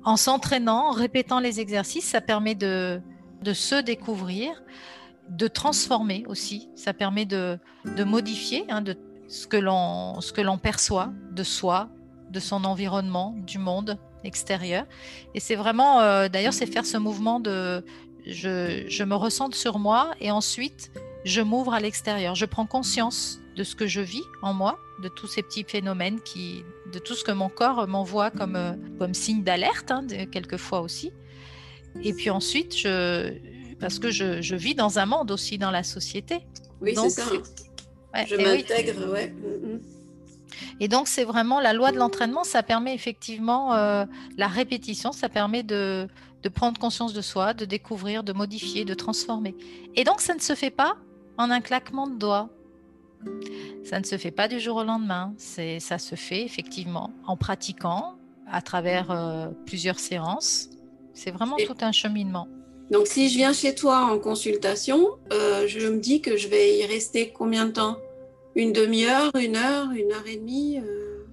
[0.06, 3.02] en s'entraînant, en répétant les exercices, ça permet de,
[3.44, 4.64] de se découvrir,
[5.28, 6.70] de transformer aussi.
[6.76, 7.60] Ça permet de,
[7.98, 8.96] de modifier, hein, de
[9.32, 11.90] ce que l'on perçoit de soi,
[12.30, 14.86] de son environnement, du monde extérieur.
[15.34, 17.84] Et c'est vraiment, euh, d'ailleurs, c'est faire ce mouvement de
[18.26, 20.92] je, je, me ressens sur moi et ensuite
[21.26, 22.36] je m'ouvre à l'extérieur.
[22.36, 26.20] Je prends conscience de ce que je vis en moi, de tous ces petits phénomènes,
[26.22, 26.64] qui,
[26.94, 31.12] de tout ce que mon corps m'envoie comme, euh, comme signe d'alerte, hein, quelquefois aussi.
[32.04, 33.34] Et puis ensuite, je,
[33.80, 36.40] parce que je, je, vis dans un monde aussi, dans la société.
[36.82, 37.24] Oui, c'est ça
[38.14, 39.30] je m'intègre, ouais.
[39.30, 39.80] Mm, mm.
[40.80, 44.06] Et donc, c'est vraiment la loi de l'entraînement, ça permet effectivement euh,
[44.38, 46.08] la répétition, ça permet de,
[46.44, 49.56] de, prendre conscience de soi, de découvrir, de modifier, de transformer.
[49.96, 50.98] Et donc, ça ne se fait pas
[51.38, 52.50] en un claquement de doigts.
[53.84, 55.34] Ça ne se fait pas du jour au lendemain.
[55.38, 58.16] C'est, ça se fait effectivement en pratiquant
[58.52, 60.70] à travers euh, plusieurs séances.
[61.14, 62.48] C'est vraiment tout un cheminement.
[62.92, 66.78] Donc, si je viens chez toi en consultation, euh, je me dis que je vais
[66.78, 67.98] y rester combien de temps?
[68.54, 71.26] Une demi-heure, une heure, une heure et demie euh?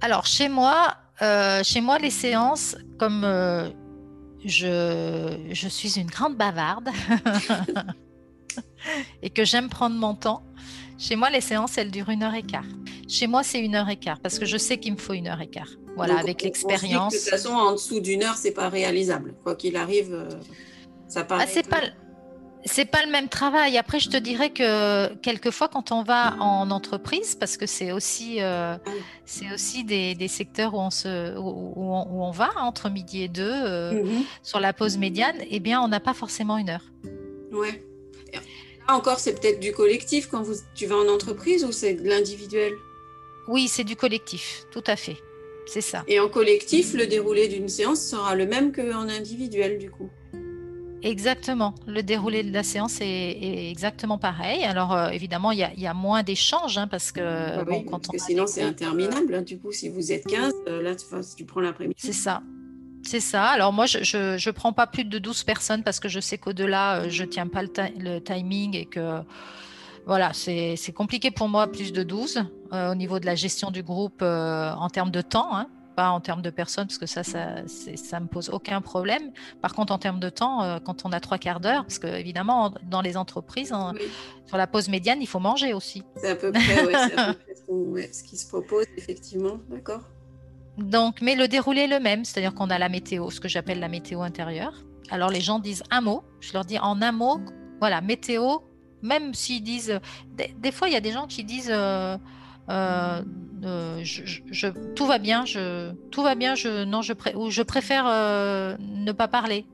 [0.00, 3.22] Alors, chez moi, euh, chez moi, les séances, comme
[4.44, 6.88] je, je suis une grande bavarde
[9.22, 10.44] et que j'aime prendre mon temps,
[10.98, 12.64] chez moi, les séances, elles durent une heure et quart.
[13.08, 15.26] Chez moi, c'est une heure et quart parce que je sais qu'il me faut une
[15.26, 15.70] heure et quart.
[15.96, 17.12] Voilà, avec l'expérience.
[17.12, 19.34] De toute façon, en dessous d'une heure, c'est pas réalisable.
[19.42, 20.28] Quoi qu'il arrive.
[21.14, 21.80] Ah, c'est pas
[22.66, 23.78] c'est pas le même travail.
[23.78, 28.42] Après, je te dirais que quelquefois, quand on va en entreprise, parce que c'est aussi,
[28.42, 28.76] euh,
[29.24, 33.28] c'est aussi des, des, secteurs où on, se, où, où, on, va entre midi et
[33.28, 34.22] deux euh, mm-hmm.
[34.42, 36.84] sur la pause médiane, eh bien, on n'a pas forcément une heure.
[37.52, 37.84] Ouais.
[38.88, 42.08] Là encore, c'est peut-être du collectif quand vous, tu vas en entreprise ou c'est de
[42.08, 42.74] l'individuel?
[43.48, 45.16] Oui, c'est du collectif, tout à fait.
[45.66, 46.04] C'est ça.
[46.08, 50.10] Et en collectif, le déroulé d'une séance sera le même qu'en individuel, du coup?
[51.02, 51.74] Exactement.
[51.86, 54.64] Le déroulé de la séance est, exactement pareil.
[54.64, 58.46] Alors, euh, évidemment, il y, a moins d'échanges hein, parce que, ah parce que sinon,
[58.46, 59.34] c'est interminable.
[59.34, 59.42] Hein.
[59.42, 61.96] du coup, si vous êtes 15, euh, là, tu, prends l'après-midi.
[61.98, 62.42] C'est ça.
[63.02, 63.44] C'est ça.
[63.44, 67.02] Alors, moi, je ne prends pas plus de 12 personnes parce que je sais qu'au-delà,
[67.02, 69.20] euh, je ne tiens pas le, timing et que.
[70.06, 74.22] Voilà, c'est compliqué pour moi, plus de 12, au niveau de la gestion du groupe
[74.22, 75.56] en termes de temps.
[75.56, 75.66] Hein
[75.96, 79.32] pas en termes de personnes, parce que ça, ça, ça me pose aucun problème.
[79.62, 82.06] Par contre, en termes de temps, euh, quand on a trois quarts d'heure, parce que
[82.06, 83.74] évidemment, dans les entreprises,
[84.46, 86.04] sur la pause médiane, il faut manger aussi.
[86.16, 86.62] C'est à peu près,
[88.12, 89.58] ce qui se propose, effectivement.
[89.68, 90.02] D'accord.
[90.76, 93.80] Donc, mais le déroulé est le même, c'est-à-dire qu'on a la météo, ce que j'appelle
[93.80, 94.74] la météo intérieure.
[95.10, 97.40] Alors, les gens disent un mot, je leur dis en un mot,
[97.80, 98.58] voilà, météo,
[99.02, 99.98] même s'ils disent.
[100.34, 101.72] Des, fois, il y a des gens qui disent.
[101.72, 102.18] Euh,
[102.68, 103.22] euh,
[103.64, 108.04] euh, je, tout va bien, je, tout va bien, je, non, je, ou je préfère
[108.06, 109.66] euh, ne pas parler.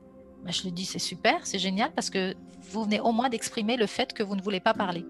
[0.43, 2.33] Ben, je lui dis, c'est super, c'est génial, parce que
[2.71, 5.05] vous venez au moins d'exprimer le fait que vous ne voulez pas parler.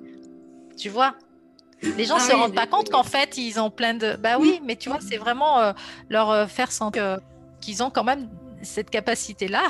[0.78, 1.16] Tu vois?
[1.98, 4.16] Les gens ne ah se rendent pas compte qu'en fait, ils ont plein de...
[4.16, 5.74] Bah oui, mais tu vois, c'est vraiment
[6.10, 7.20] leur faire sentir
[7.60, 8.30] qu'ils ont quand même
[8.62, 9.64] cette capacité-là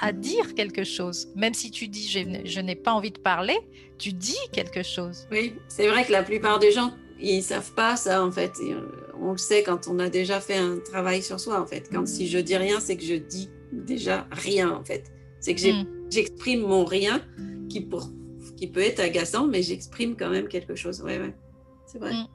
[0.00, 1.28] à, dire quelque chose.
[1.34, 3.58] Même si tu dis, je n'ai pas envie de parler,
[3.98, 5.26] tu dis quelque chose.
[5.32, 8.52] Oui, c'est vrai que la plupart des gens ils savent pas ça en fait.
[8.62, 8.80] Euh,
[9.20, 11.88] on le sait quand on a déjà fait un travail sur soi en fait.
[11.92, 15.04] Quand si je dis rien, c'est que je dis déjà rien en fait.
[15.40, 15.86] C'est que mm.
[16.10, 17.22] j'exprime mon rien
[17.68, 18.10] qui, pour,
[18.56, 21.00] qui peut être agaçant, mais j'exprime quand même quelque chose.
[21.02, 21.34] Ouais, ouais.
[21.92, 22.14] C'est vrai.
[22.14, 22.26] Mm.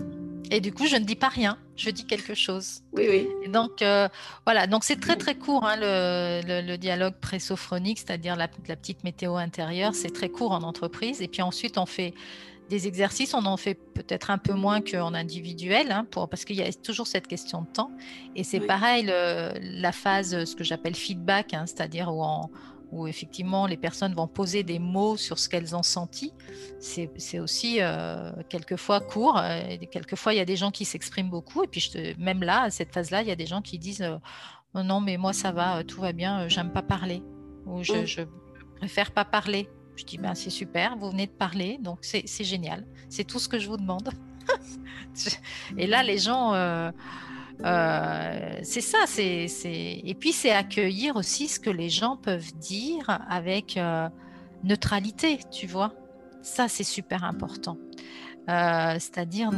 [0.51, 2.84] Et du coup, je ne dis pas rien, je dis quelque chose.
[2.93, 3.28] Oui, oui.
[3.43, 4.08] Et donc, euh,
[4.45, 9.03] voilà, donc c'est très très court hein, le, le, dialogue présophronique, c'est-à-dire la, la, petite
[9.03, 11.22] météo intérieure, c'est très court en entreprise.
[11.22, 12.14] Et puis ensuite, on fait
[12.70, 16.58] des exercices, on en fait peut-être un peu moins qu'en individuel, hein, pour, parce qu'il
[16.58, 17.91] y a toujours cette question de temps.
[18.36, 22.24] Et c'est pareil, la phase, ce que j'appelle feedback, hein, c'est-à-dire où,
[22.91, 26.33] où, effectivement les personnes vont poser des mots sur ce qu'elles ont senti,
[26.79, 29.41] c'est aussi euh, quelquefois court.
[29.41, 31.63] Et quelquefois, il y a des gens qui s'expriment beaucoup.
[31.63, 34.01] Et puis, je même là, à cette phase-là, il y a des gens qui disent
[34.01, 34.17] euh,
[34.73, 37.23] oh Non, mais moi, ça va, tout va bien, j'aime pas parler.
[37.65, 38.05] Ou je, mmh.
[38.05, 38.21] je
[38.77, 39.69] préfère pas parler.
[39.97, 42.85] Je dis, ben, c'est super, vous venez de parler, donc c'est génial.
[43.09, 44.09] C'est tout ce que je vous demande.
[45.77, 46.91] et là, les gens, euh,
[47.64, 48.99] euh, c'est ça.
[49.08, 54.10] c'est Et puis, c'est accueillir aussi ce que les gens peuvent dire avec euh,
[54.64, 55.93] neutralité, tu vois.
[56.41, 57.78] Ça, c'est super important.
[58.47, 59.51] C'est-à-dire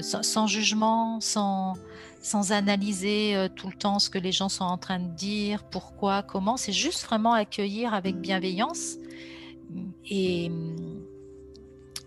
[0.00, 1.74] sans, sans, jugement, sans,
[2.20, 6.24] sans analyser tout le temps ce que les gens sont en train de dire, pourquoi,
[6.24, 6.56] comment.
[6.56, 8.96] C'est juste vraiment accueillir avec bienveillance
[10.10, 10.50] et,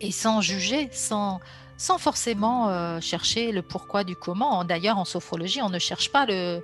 [0.01, 1.39] et sans juger, sans,
[1.77, 4.63] sans forcément euh, chercher le pourquoi du comment.
[4.63, 6.61] D'ailleurs, en sophrologie, on ne cherche pas le,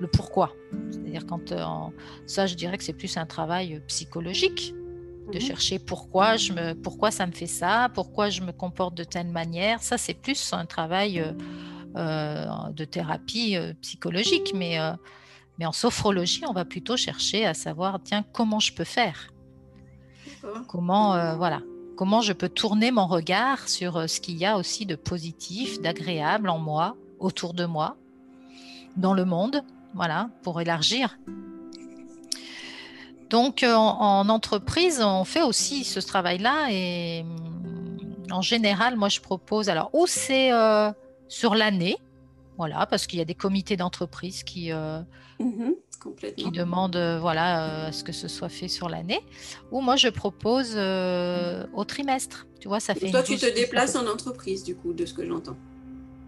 [0.00, 0.52] le pourquoi.
[0.90, 1.64] C'est-à-dire quand euh,
[2.26, 4.74] ça, je dirais que c'est plus un travail psychologique
[5.32, 5.40] de mhm.
[5.40, 9.28] chercher pourquoi je me, pourquoi ça me fait ça, pourquoi je me comporte de telle
[9.28, 9.82] manière.
[9.82, 11.24] Ça, c'est plus un travail
[11.96, 14.78] euh, de thérapie psychologique, mais
[15.58, 19.28] mais en sophrologie, on va plutôt chercher à savoir tiens comment je peux faire?
[20.66, 21.60] Comment, voilà,
[22.00, 25.82] comment je peux tourner mon regard sur euh, ce qu'il y a aussi de positif,
[25.82, 27.98] d'agréable en moi, autour de moi,
[28.96, 31.18] dans le monde, voilà, pour élargir.
[33.28, 39.20] Donc, euh, en, entreprise, on fait aussi ce travail-là et mm, en général, moi, je
[39.20, 40.52] propose, alors, ou c'est
[41.28, 41.98] sur l'année,
[42.60, 45.70] voilà, parce qu'il y a des comités d'entreprise qui, mmh
[46.36, 49.20] qui demande euh, voilà, euh, à ce que ce soit fait sur l'année.
[49.70, 52.46] Ou moi, je propose euh, au trimestre.
[52.60, 53.10] Tu vois, ça fait.
[53.10, 55.56] toi, tu te déplaces en entreprise, du coup, de ce que j'entends.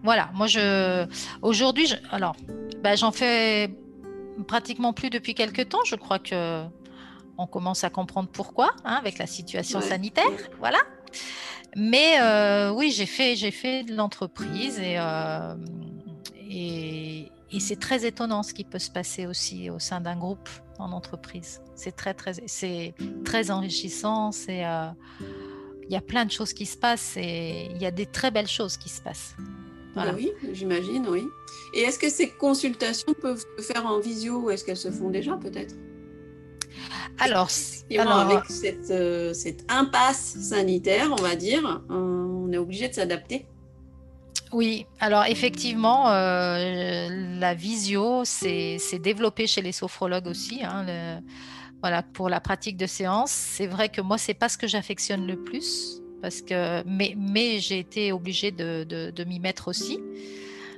[0.03, 1.05] Voilà, moi, je.
[1.41, 2.35] Aujourd'hui, alors,
[2.83, 3.73] bah, j'en fais
[4.47, 5.83] pratiquement plus depuis quelques temps.
[5.85, 6.63] Je crois que
[7.37, 10.25] on commence à comprendre pourquoi, hein, avec la situation sanitaire.
[10.59, 10.79] Voilà.
[11.75, 12.19] Mais
[12.71, 14.97] oui, j'ai fait, j'ai fait de l'entreprise et,
[16.53, 20.49] et, et c'est très étonnant ce qui peut se passer aussi au sein d'un groupe
[20.79, 21.61] en entreprise.
[21.75, 22.93] C'est très, très, c'est
[23.25, 24.31] très enrichissant.
[24.31, 24.87] C'est, euh,
[25.87, 28.31] il y a plein de choses qui se passent et il y a des très
[28.31, 29.35] belles choses qui se passent.
[29.95, 30.13] Voilà.
[30.15, 31.23] oui, j'imagine, oui.
[31.75, 35.09] Et est-ce que ces consultations peuvent se faire en visio ou est-ce qu'elles se font
[35.09, 35.75] déjà peut-être?
[37.19, 37.49] Alors,
[37.91, 43.45] alors, avec cette, euh, cette, impasse sanitaire, on va dire, on est obligé de s'adapter.
[44.53, 50.63] Oui, alors effectivement, euh, la visio s'est développée chez les sophrologues aussi.
[50.63, 51.21] Hein,
[51.81, 55.25] voilà, pour la pratique de séance, c'est vrai que moi, c'est pas ce que j'affectionne
[55.25, 59.99] le plus, parce que, mais, mais j'ai été obligée de, de, m'y mettre aussi,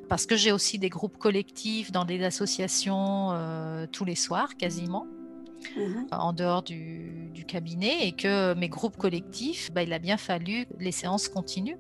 [0.10, 5.06] parce que j'ai aussi des groupes collectifs dans des associations euh, tous les soirs, quasiment.
[5.76, 6.08] Mhm.
[6.12, 10.66] en dehors du, du cabinet et que mes groupes collectifs, bah, il a bien fallu
[10.66, 11.78] que les séances continuent.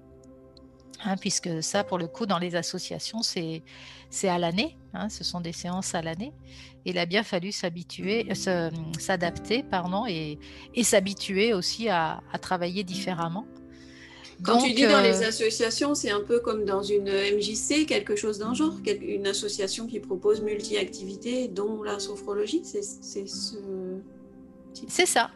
[1.03, 3.63] Hein, puisque ça, pour le coup, dans les associations, c'est
[4.09, 4.77] c'est à l'année.
[4.93, 6.31] hein, ce sont des séances à l'année.
[6.85, 10.39] Il a bien fallu s'habituer, euh, s'adapter, pardon, et,
[10.73, 13.45] et s'habituer aussi à, à travailler différemment.
[14.43, 18.15] Quand tu dis dans euh, les associations, c'est un peu comme dans une MJC, quelque
[18.15, 23.55] chose d'un genre, une association qui propose multi-activités, dont la sophrologie, c'est c'est ce.
[24.87, 25.31] C'est ça.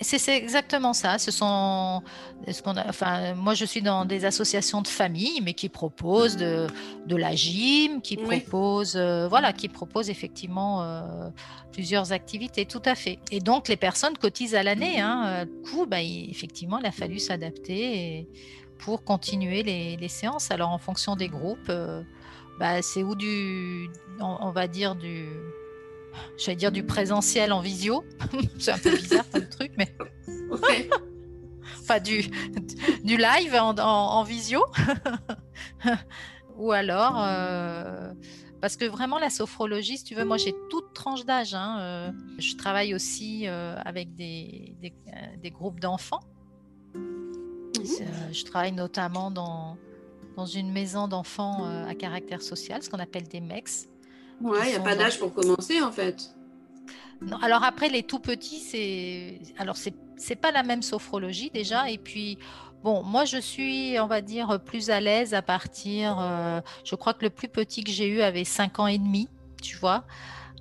[0.00, 1.18] C'est exactement ça.
[1.18, 2.02] Ce sont
[2.48, 6.36] ce qu'on a, enfin, moi je suis dans des associations de famille, mais qui proposent
[6.36, 6.66] de,
[7.06, 8.40] de la gym, qui Oui.
[8.40, 11.28] proposent, euh, voilà, qui proposent effectivement euh,
[11.72, 13.18] plusieurs activités, tout à fait.
[13.32, 15.00] Et donc les personnes cotisent à l'année.
[15.00, 15.24] Hein.
[15.26, 18.28] Euh, Du coup, bah, effectivement, il a fallu s'adapter
[18.78, 20.50] pour continuer les, les séances.
[20.52, 22.02] Alors en fonction des groupes, euh,
[22.60, 23.90] bah, c'est ou du,
[24.20, 25.26] on, on va dire du
[26.38, 28.04] j'allais dire du présentiel en visio.
[28.58, 29.94] c'est un peu bizarre comme truc, mais
[30.50, 30.88] Ouais.
[31.80, 32.22] enfin du,
[33.04, 33.82] du live en, en-
[34.18, 34.62] en visio.
[36.56, 38.12] Ou alors, euh,
[38.60, 41.54] parce que vraiment la sophrologie, si tu veux, moi j'ai toute tranche d'âge.
[41.54, 44.92] hein, euh, je travaille aussi euh, avec des, des,
[45.40, 46.20] des groupes d'enfants.
[46.96, 49.76] Euh, Je travaille notamment dans,
[50.36, 53.86] dans une maison d'enfants à caractère social, ce qu'on appelle des MEX.
[54.40, 56.30] Ouais, il n'y a pas dans- d'âge pour commencer en fait.
[57.20, 61.90] Non, alors après, les tout petits, c'est alors c'est c'est pas la même sophrologie déjà.
[61.90, 62.38] Et puis
[62.84, 66.16] bon, moi je suis, on va dire, plus à l'aise à partir.
[66.20, 69.28] euh, je crois que le plus petit que j'ai eu avait 5 ans et demi,
[69.62, 70.04] tu vois.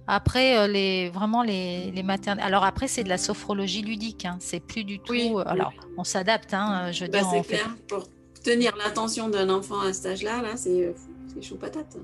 [0.10, 2.44] Après, euh, les vraiment les, les maternelles.
[2.46, 4.26] Alors après, c'est de la sophrologie ludique.
[4.26, 4.38] Hein.
[4.40, 5.12] C'est plus du tout.
[5.12, 5.94] Oui, euh, oui, alors, oui.
[5.98, 6.54] on s'adapte.
[6.54, 7.62] Hein, je veux Bah, dire, c'est on fait.
[7.90, 8.08] Pour
[8.44, 10.96] tenir l'attention d'un enfant à cet âge-là, là, c'est
[11.34, 11.98] c'est chaud patate.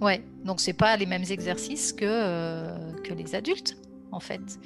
[0.00, 3.76] Ouais, donc c'est pas les mêmes exercices que, euh, que les adultes
[4.12, 4.58] en fait.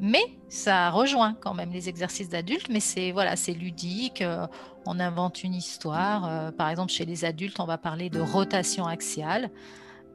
[0.00, 4.46] Mais ça rejoint quand même les exercices d'adultes, mais c'est voilà, c'est ludique, euh,
[4.86, 6.26] on invente une histoire.
[6.26, 9.50] euh, par exemple, chez les adultes, on va parler de rotation axiale.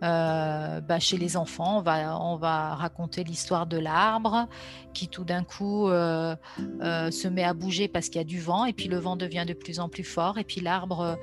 [0.05, 4.47] Euh, bah, chez les enfants, on va, on va raconter l'histoire de l'arbre
[4.93, 6.35] qui tout d'un coup euh,
[6.81, 9.17] euh, se met à bouger parce qu'il y a du vent et puis le vent
[9.17, 11.17] devient de plus en plus fort et puis l'arbre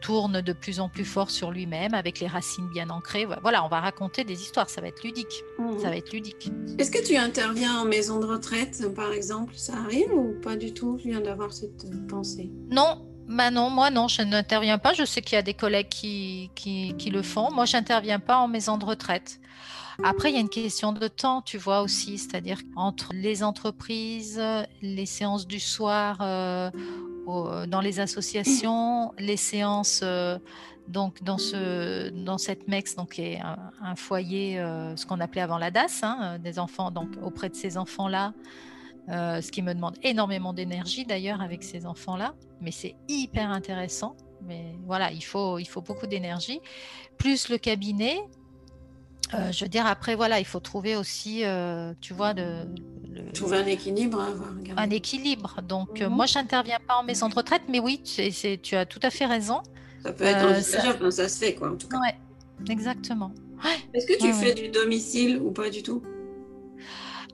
[0.00, 3.26] tourne de plus en plus fort sur lui-même avec les racines bien ancrées.
[3.42, 5.42] Voilà, on va raconter des histoires, ça va être ludique.
[5.80, 6.50] Ça va être ludique.
[6.78, 9.54] Est-ce que tu interviens en maison de retraite, par exemple?
[9.56, 10.98] Ça arrive ou pas du tout?
[10.98, 12.50] Je viens d'avoir cette pensée.
[12.70, 14.92] Non, bah non, moi non, je n'interviens pas.
[14.92, 16.50] Je sais qu'il y a des collègues qui,
[17.10, 17.50] le font.
[17.52, 19.40] Moi, j'interviens pas en maison de retraite.
[20.02, 24.42] Après, il y a une question de temps, tu vois aussi, c'est-à-dire entre les entreprises,
[24.82, 26.70] les séances du soir euh,
[27.66, 30.38] dans les associations, les séances euh,
[30.88, 33.40] donc dans ce cette MEX, donc qui est
[33.80, 37.78] un, foyer, euh, ce qu'on appelait avant la DAS, hein, des enfants, auprès de ces
[37.78, 38.34] enfants-là.
[39.10, 44.16] Euh, ce qui me demande énormément d'énergie d'ailleurs avec ces enfants-là, mais c'est hyper intéressant.
[44.46, 46.60] Mais voilà, il faut, il faut beaucoup d'énergie,
[47.18, 48.16] plus le cabinet.
[49.34, 52.64] Euh, je veux dire, après, voilà, il faut trouver aussi, euh, tu vois, de,
[53.10, 54.18] le- Trouver un équilibre
[54.58, 54.78] regarde.
[54.78, 55.60] un équilibre.
[55.62, 56.08] Donc, Mhm.
[56.08, 59.10] moi, je n'interviens pas en maison de retraite, mais oui, c'est- tu as tout à
[59.10, 59.60] fait raison.
[60.02, 61.28] Ça peut être envisageable, hein, ça...
[61.28, 61.98] se fait quoi en tout cas.
[61.98, 62.14] Ouais,
[62.70, 63.32] exactement.
[63.94, 66.02] Est-ce que tu Ouais, fais du domicile ou pas du tout?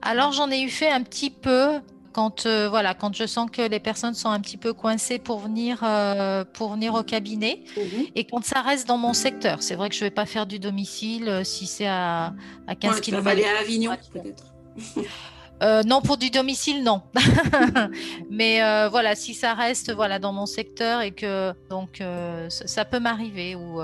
[0.01, 1.79] Alors, j'en ai eu fait un petit peu
[2.11, 5.39] quand, euh, voilà, quand je sens que les personnes sont un petit peu coincées pour
[5.39, 7.63] venir, euh, pour venir au cabinet.
[7.77, 8.05] Mhm.
[8.15, 10.45] Et quand ça reste dans mon secteur, c'est vrai que je ne vais pas faire
[10.45, 12.33] du domicile euh, si c'est à,
[12.67, 14.43] à 15 Ouais, tu vas aller à Avignon peut-être.
[15.61, 17.03] Euh, non, pour du domicile, non.
[18.31, 22.83] Mais euh, voilà, si ça reste voilà dans mon secteur et que donc euh, ça,
[22.85, 23.79] peut m'arriver ou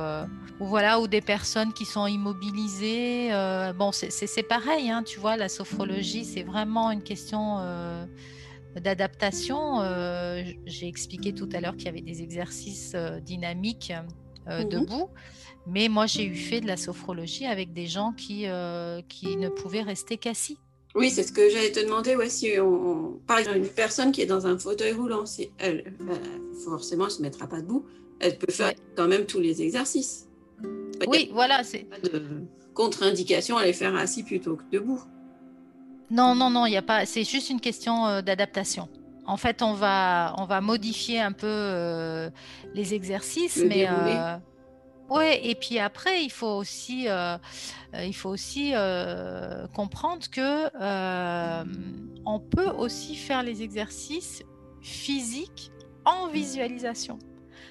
[0.60, 3.30] ou voilà ou des personnes qui sont immobilisées.
[3.78, 7.60] bon, c'est- pareil, hein, tu vois, la sophrologie, c'est vraiment une question
[8.76, 9.82] d'adaptation.
[10.66, 13.94] J'ai expliqué tout à l'heure qu'il y avait des exercices dynamiques
[14.48, 14.70] Mhm.
[14.70, 15.10] debout.
[15.68, 18.46] Mais moi, j'ai eu fait de la sophrologie avec des gens qui,
[19.10, 20.58] qui ne pouvaient rester qu'assis.
[20.96, 22.16] Oui, c'est ce que j'allais te demander.
[22.16, 25.52] Ouais, si on, on- par exemple, une personne qui est dans un fauteuil roulant, si
[25.60, 26.16] elle, euh,
[26.66, 27.86] forcément, elle se mettra pas debout.
[28.20, 30.28] Elle peut faire quand même tous les exercices.
[30.64, 30.68] Il
[31.02, 32.24] y a Oui, voilà, c'est pas de
[32.74, 35.02] contre-indication à les faire assis plutôt que debout.
[36.10, 37.06] non, non, non, il y a pas.
[37.06, 38.88] C'est juste une question euh, d'adaptation.
[39.26, 42.30] En fait, on va, on va modifier un peu euh,
[42.74, 43.86] les exercices, Le mais
[45.10, 45.46] ouais.
[45.46, 47.38] Et puis après, il faut aussi, euh,
[47.94, 51.64] euh, il faut aussi euh, comprendre que euh,
[52.26, 54.44] on peut aussi faire les exercices
[54.82, 55.72] physiques
[56.06, 57.20] en visualisation.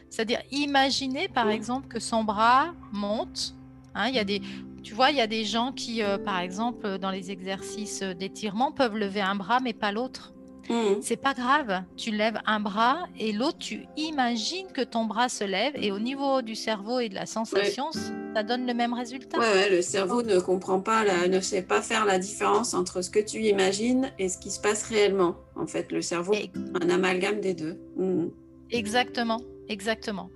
[0.08, 3.54] C'est-à-dire, imaginer par exemple que son bras monte.
[3.94, 4.40] hein, il y a des,
[4.82, 8.96] Tu vois, il y a des gens qui, par exemple, dans les exercices d'étirement, peuvent
[8.96, 10.32] lever un bras mais pas l'autre.
[10.68, 10.98] Mhm.
[11.00, 11.82] C'est pas grave.
[11.96, 15.98] Tu lèves un bras et l'autre, tu imagines que ton bras se lève et au
[15.98, 19.38] niveau du cerveau et de la sensation, ça donne le même résultat.
[19.38, 23.02] Ouais, ouais, le cerveau ne comprend pas, la- ne sait pas faire la différence entre
[23.02, 25.36] ce que tu imagines et ce qui se passe réellement.
[25.54, 26.52] En fait, le cerveau Et- est
[26.84, 27.78] un amalgame des deux.
[27.96, 28.30] Mhm.
[28.70, 30.30] Exactement, exactement.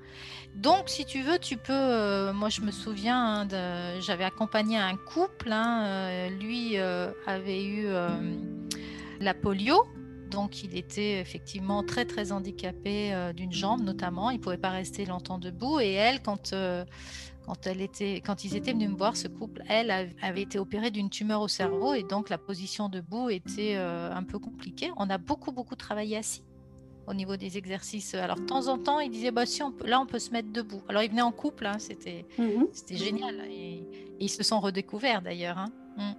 [0.56, 1.72] Donc, si tu veux, tu peux.
[1.72, 5.50] euh, moi, je me souviens, hein, j'avais accompagné un couple.
[5.52, 7.86] hein, euh, lui euh, avait eu
[9.20, 9.82] la polio.
[10.30, 14.30] Donc, il était effectivement très, très handicapé euh, d'une jambe, notamment.
[14.30, 15.80] Il ne pouvait pas rester longtemps debout.
[15.80, 16.84] Et elle, quand, euh,
[17.46, 20.58] quand, elle était, quand ils étaient venus me voir, ce couple, elle av- avait été
[20.58, 21.94] opérée d'une tumeur au cerveau.
[21.94, 24.90] Et donc, la position debout était euh, un peu compliquée.
[24.96, 26.42] On a beaucoup, beaucoup travaillé assis
[27.08, 28.14] au niveau des exercices.
[28.14, 30.30] Alors, de temps en temps, il disait, bah, si on peut, là, on peut se
[30.30, 30.82] mettre debout.
[30.88, 32.68] Alors, ils venaient en couple, hein, c'était, Mhm.
[32.72, 33.34] c'était génial.
[33.50, 33.84] Et, et
[34.20, 35.58] ils se sont redécouverts d'ailleurs.
[35.58, 35.72] hein.
[35.96, 36.12] Mm.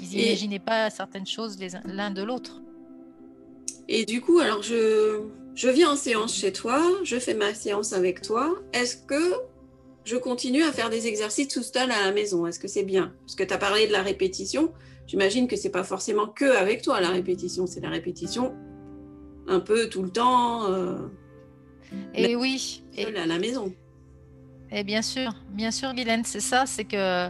[0.00, 2.61] Ils Et- n'imaginaient pas certaines choses l'un de l'autre.
[3.94, 5.20] Et du coup, alors je,
[5.54, 8.54] je viens en séance chez toi, je fais ma séance avec toi.
[8.72, 9.34] Est-ce que
[10.06, 12.46] je continue à faire des exercices tout seul à la maison?
[12.46, 13.12] Est-ce que c'est bien?
[13.20, 14.72] Parce que tu as parlé de la répétition.
[15.06, 18.54] J'imagine que c'est pas forcément que avec toi la répétition, c'est la répétition
[19.46, 20.96] un peu tout le temps euh,
[22.14, 23.74] Et oui, et, seul à la maison.
[24.70, 27.28] et bien sûr, bien sûr, Guylaine, c'est ça, c'est que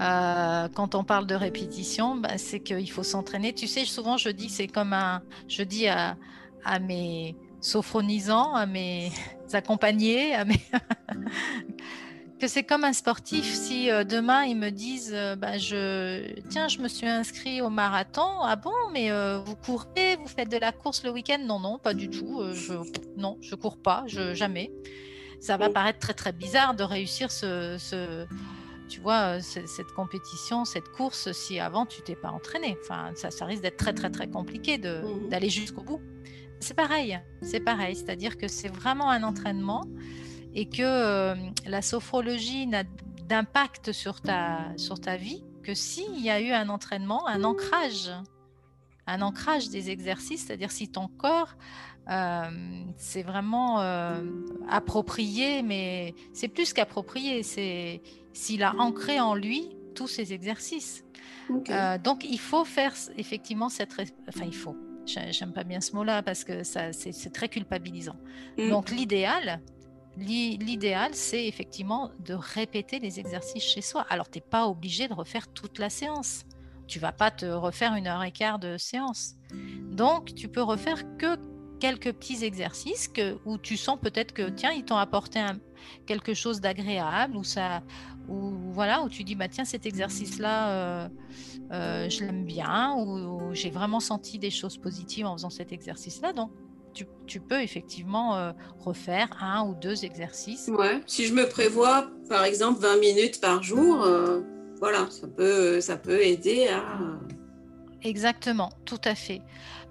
[0.00, 3.52] euh, quand on parle de répétition, bah, c'est qu'il faut s'entraîner.
[3.54, 6.16] Tu sais, souvent je dis, c'est comme un, je dis à,
[6.64, 9.10] à mes sophronisants, à mes
[9.52, 10.60] accompagnés, à mes
[12.40, 13.44] que c'est comme un sportif.
[13.44, 17.68] Si euh, demain ils me disent, euh, bah, je, tiens, je me suis inscrit au
[17.68, 18.40] marathon.
[18.42, 21.38] Ah bon, mais euh, vous courez, vous faites de la course le week-end?
[21.44, 22.42] Non, non, pas du tout.
[22.54, 22.74] Je,
[23.16, 24.70] non, je cours pas, je, jamais.
[25.40, 28.26] Ça va paraître très très bizarre de réussir ce, ce-
[28.90, 32.76] tu vois, euh, ce- cette compétition, cette course, si avant tu t'es pas entraîné.
[32.82, 35.28] Enfin, ça, ça risque d'être très très très compliqué Mhm.
[35.30, 36.00] d'aller jusqu'au bout.
[36.58, 37.94] C'est pareil, c'est pareil.
[37.96, 39.84] C'est-à-dire que c'est vraiment un entraînement
[40.54, 41.34] et que euh,
[41.66, 42.82] la sophrologie n'a
[43.28, 48.10] d'impact sur ta, sur ta vie que s'il y a eu un entraînement, un ancrage,
[49.06, 51.54] un ancrage des exercices, c'est-à-dire si ton corps
[52.96, 54.20] c'est vraiment euh,
[54.68, 58.02] approprié, mais c'est plus qu'approprié, c'est
[58.32, 61.04] s'il a ancré en lui tous ces exercices.
[61.70, 63.92] Euh, donc il faut faire effectivement cette,
[64.28, 64.76] enfin il faut.
[65.06, 68.16] J'ai- J'aime pas bien ce mot-là parce que ça c'est très culpabilisant.
[68.58, 68.70] Mm.
[68.70, 69.60] Donc l'idéal,
[70.16, 74.06] l'i- l'idéal, c'est effectivement de répéter les exercices chez soi.
[74.10, 76.44] Alors t'es pas obligé de refaire toute la séance.
[76.86, 79.34] Tu vas pas te refaire une heure et quart de séance.
[79.90, 81.36] Donc tu peux refaire que
[81.80, 85.40] quelques petits exercices que, où tu sens peut-être que tiens ils t'ont apporté
[86.06, 87.82] quelque chose d'agréable ou ça
[88.28, 91.10] ou voilà où tu dis bah tiens cet exercice là
[91.70, 96.32] je l'aime bien ou, j'ai vraiment senti des choses positives en faisant cet exercice là
[96.32, 96.50] donc
[97.26, 101.00] tu, peux effectivement euh, refaire un ou deux exercices Ouais.
[101.06, 104.40] Si je me prévois, par exemple, 20 minutes par jour, euh,
[104.78, 106.98] voilà, ça peut, ça peut aider à.
[108.02, 109.42] Exactement, tout à fait.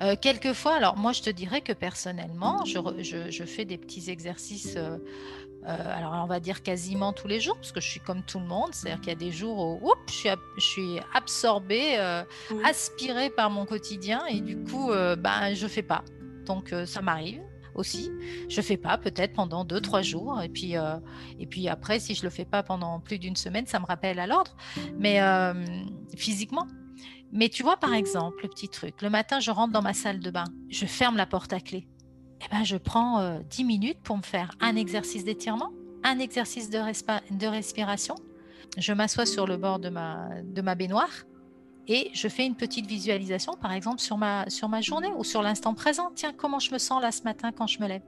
[0.01, 4.10] Euh, quelquefois, alors moi je te dirais que personnellement, je, je- je fais des petits
[4.10, 4.97] exercices, euh,
[5.68, 8.39] euh, alors on va dire quasiment tous les jours, parce que je suis comme tout
[8.39, 10.97] le monde, c'est-à-dire qu'il y a des jours où oups, je, suis, ab- je suis
[11.14, 12.24] absorbée, euh,
[12.66, 16.03] aspirée par mon quotidien, et du coup, euh, ben, je fais pas.
[16.45, 17.41] Donc ça m'arrive
[17.76, 18.10] aussi.
[18.49, 20.95] Je fais pas peut-être pendant deux, trois jours, et puis, euh,
[21.39, 24.18] et puis après, si je le fais pas pendant plus d'une semaine, ça me rappelle
[24.20, 24.55] à l'ordre,
[24.97, 25.53] mais euh,
[26.18, 26.66] physiquement.
[27.32, 30.20] Mais tu vois, par exemple, le petit truc, le matin, je rentre dans ma salle
[30.20, 31.88] de bain, je ferme la porte à clé.
[32.42, 35.72] Eh ben, je prends euh, 10 minutes pour me faire un exercice d'étirement,
[36.04, 38.16] un exercice de, de respiration.
[38.78, 41.26] Je m'assois sur le bord de ma, de ma baignoire
[41.92, 45.42] et je fais une petite visualisation, par exemple, sur ma, sur ma journée ou sur
[45.42, 46.12] l'instant présent.
[46.14, 48.04] Tiens, comment je me sens là ce matin quand je me lève?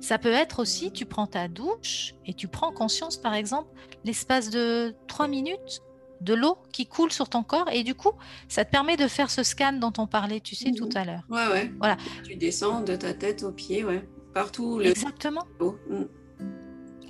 [0.00, 3.68] Ça peut être aussi, tu prends ta douche et tu prends conscience, par exemple,
[4.04, 5.82] l'espace de 3 minutes
[6.24, 8.12] de l'eau qui coule sur ton corps et du coup,
[8.48, 10.76] ça te permet de faire ce scan dont on parlait, tu sais, Mhm.
[10.76, 11.22] tout à l'heure.
[11.28, 11.72] Ouais, ouais.
[11.78, 11.96] Voilà.
[12.24, 14.06] Tu descends de ta tête aux pieds, ouais.
[14.32, 15.44] Partout le Exactement.
[15.60, 15.76] haut.
[15.90, 16.04] Mm.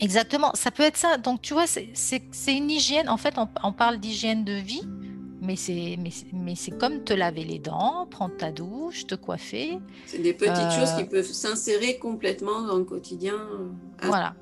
[0.00, 1.16] Exactement, ça peut être ça.
[1.16, 1.88] Donc, tu vois, c'est-
[2.48, 3.08] une hygiène.
[3.08, 4.82] En fait, on, on parle d'hygiène de vie,
[5.40, 9.14] mais c'est mais c'est- mais c'est comme te laver les dents, prendre ta douche, te
[9.14, 9.78] coiffer.
[10.06, 13.34] C'est des petites Euh, choses qui peuvent s'insérer complètement dans le quotidien.
[13.36, 13.68] euh,
[14.02, 14.34] Voilà.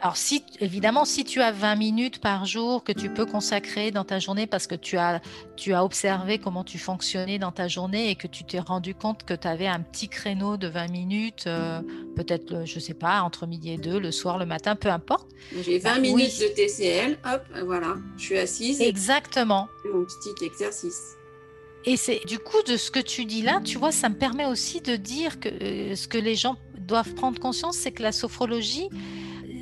[0.00, 4.04] Alors, si, évidemment, si tu as 20 minutes par jour que tu peux consacrer dans
[4.04, 5.20] ta journée parce que tu as,
[5.56, 9.24] tu as observé comment tu fonctionnais dans ta journée et que tu t'es rendu compte
[9.24, 11.80] que tu avais un petit créneau de 20 minutes, euh,
[12.14, 15.28] peut-être, je ne sais pas, entre midi et deux, le soir, le matin, peu importe.
[15.62, 18.80] J'ai 20 bah, minutes de TCL, hop, voilà, je suis assise.
[18.80, 19.66] Exactement.
[19.92, 21.16] Mon petit exercice.
[21.84, 24.46] Et c'est du coup de ce que tu dis là, tu vois, ça me permet
[24.46, 28.12] aussi de dire que euh, ce que les gens doivent prendre conscience, c'est que la
[28.12, 28.88] sophrologie,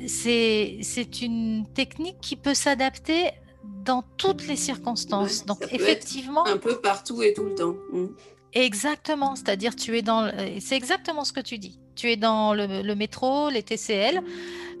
[0.07, 3.31] c'est une technique qui peut s'adapter
[3.63, 5.45] dans toutes les circonstances.
[5.45, 7.75] Donc effectivement, un peu partout et tout le temps.
[7.91, 8.07] Mm.
[8.53, 11.79] Exactement, c'est-à-dire tu es dans, c'est exactement ce que tu dis.
[11.95, 14.21] Tu es dans le, métro, les TCL,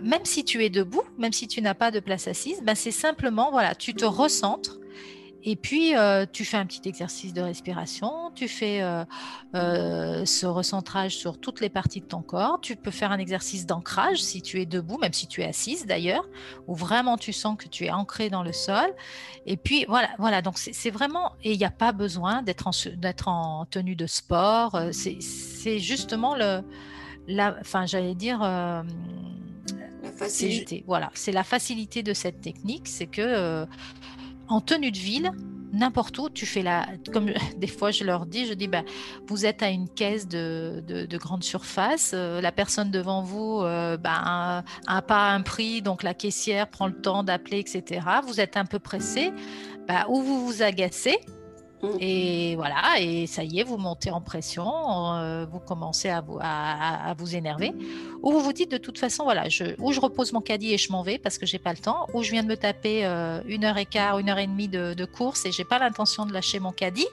[0.01, 2.91] même si tu es debout, même si tu n'as pas de place assise, ben c'est
[2.91, 4.79] simplement voilà, tu te recentres
[5.43, 9.05] et puis, euh, tu fais un petit exercice de respiration, tu fais euh,
[9.55, 12.59] euh, ce recentrage sur toutes les parties de ton corps.
[12.61, 15.85] Tu peux faire un exercice d'ancrage si tu es debout, même si tu es assise
[15.85, 16.27] d'ailleurs,
[16.67, 18.87] où vraiment tu sens que tu es ancré dans le sol.
[19.45, 22.67] Et puis, voilà, voilà donc c'est vraiment, et il n'y a pas besoin d'être
[23.27, 24.79] en, en tenue de sport.
[24.91, 26.61] C'est justement le,
[27.27, 28.83] la, enfin, j'allais dire, la
[30.17, 30.83] facilité.
[30.87, 33.65] Voilà, c'est la facilité de cette technique, c'est que
[34.47, 35.31] en tenue de ville,
[35.73, 36.85] n'importe où, tu fais la.
[37.11, 38.83] Comme des fois je leur dis, je dis, ben,
[39.27, 43.97] vous êtes à une caisse de, de, grande surface, euh, la personne devant vous euh,
[43.97, 48.01] ben, a, pas un prix, donc la caissière prend le temps d'appeler, etc.
[48.25, 49.31] Vous êtes un peu pressé,
[49.87, 51.17] ben, ou vous vous agacez.
[51.99, 56.39] Et voilà, et ça y est, vous montez en pression, euh, vous commencez à vous,
[56.41, 57.71] à, vous, énerver,
[58.23, 59.43] ou vous vous dites de toute façon, voilà,
[59.77, 62.07] ou je repose mon caddie et je m'en vais parce que j'ai pas le temps,
[62.13, 64.67] ou je viens de me taper euh, une heure et quart, une heure et demie
[64.67, 67.07] de, course et j'ai pas l'intention de lâcher mon caddie.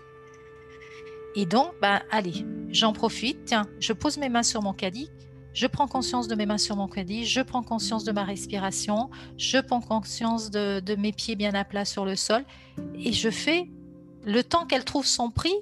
[1.36, 5.10] Et donc, ben, allez, j'en profite, tiens, je pose mes mains sur mon caddie,
[5.52, 9.10] je prends conscience de mes mains sur mon caddie, je prends conscience de ma respiration,
[9.36, 12.44] je prends conscience de mes pieds bien à plat sur le sol,
[12.98, 13.68] et je fais
[14.24, 15.54] le temps qu'elle trouve son prix,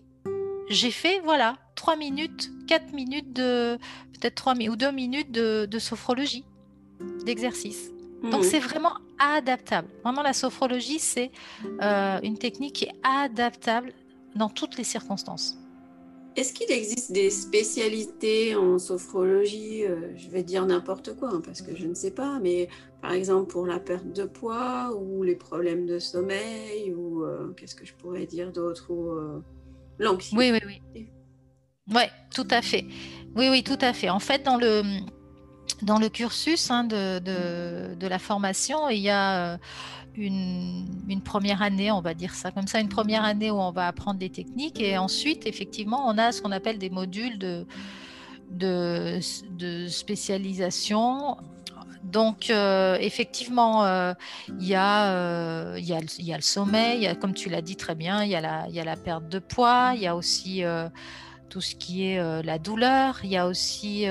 [0.68, 3.76] j'ai fait, voilà, 3 minutes, 4 minutes de,
[4.12, 6.44] peut-être 3 ou 2 minutes de, sophrologie,
[7.24, 7.90] d'exercice.
[8.22, 8.48] Donc mhm.
[8.48, 9.88] c'est vraiment adaptable.
[10.04, 11.30] Vraiment, la sophrologie, c'est
[11.82, 13.92] euh, une technique qui est adaptable
[14.36, 15.58] dans toutes les circonstances.
[16.34, 19.84] Est-ce qu'il existe des spécialités en sophrologie?
[19.84, 22.68] Euh, Je vais dire n'importe quoi, hein, parce que je ne sais pas, mais
[23.02, 27.74] par exemple pour la perte de poids ou les problèmes de sommeil, ou euh, qu'est-ce
[27.74, 29.42] que je pourrais dire d'autre ou euh,
[29.98, 30.36] l'anxiété.
[30.38, 31.08] Oui, oui, oui.
[31.92, 32.86] Oui, tout à fait.
[33.34, 34.08] Oui, oui, tout à fait.
[34.08, 34.82] En fait, dans le,
[35.82, 39.58] dans le cursus hein, de, de, la formation, il y a
[40.14, 43.88] une, première année, on va dire ça comme ça, une première année où on va
[43.88, 47.66] apprendre des techniques et ensuite, effectivement, on a ce qu'on appelle des modules de,
[48.50, 51.36] de, spécialisation.
[52.02, 54.12] Donc, euh, effectivement, euh,
[54.60, 58.84] il y, euh, a le sommeil, comme tu l'as dit très bien, il y, a
[58.84, 60.62] la perte de poids, il y a aussi
[61.48, 64.06] tout ce qui est la douleur, il y a aussi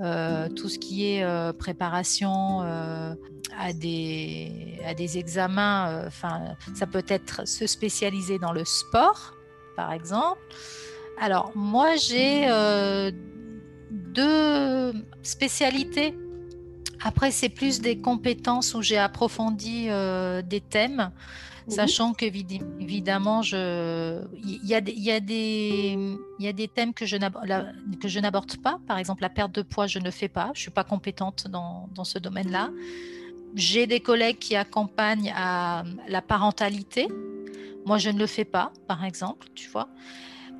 [0.00, 3.14] euh, tout ce qui est euh, préparation euh,
[3.56, 9.34] à, des, à des examens, enfin, ça peut être se spécialiser dans le sport,
[9.76, 10.40] par exemple.
[11.20, 12.48] Alors, moi, j'ai
[13.90, 14.92] deux
[15.22, 16.16] spécialités.
[17.02, 19.88] Après, c'est plus des compétences où j'ai approfondi
[20.44, 21.10] des thèmes.
[21.66, 25.96] Sachant qu'évidemment, il y, a des, y, a des,
[26.38, 28.78] y a des thèmes que je n'aborde pas.
[28.86, 30.50] Par exemple, la perte de poids, je ne fais pas.
[30.54, 32.70] Je ne suis pas compétente dans, dans ce domaine-là.
[33.54, 37.08] J'ai des collègues qui accompagnent à la parentalité.
[37.86, 39.88] Moi, je ne le fais pas, par exemple, tu vois.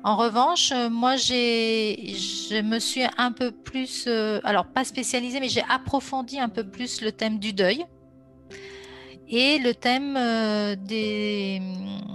[0.05, 5.63] En revanche, moi, je me suis un peu plus, euh, alors pas spécialisée, mais j'ai
[5.67, 7.85] approfondi un peu plus le thème du deuil
[9.27, 11.61] et le thème euh, des,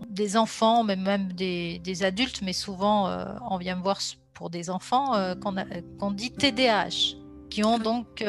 [0.08, 3.98] des, enfants, mais même des, des, adultes, mais souvent euh, on vient me voir
[4.34, 7.16] pour des enfants euh, qu'on dit TDAH,
[7.50, 8.24] qui ont donc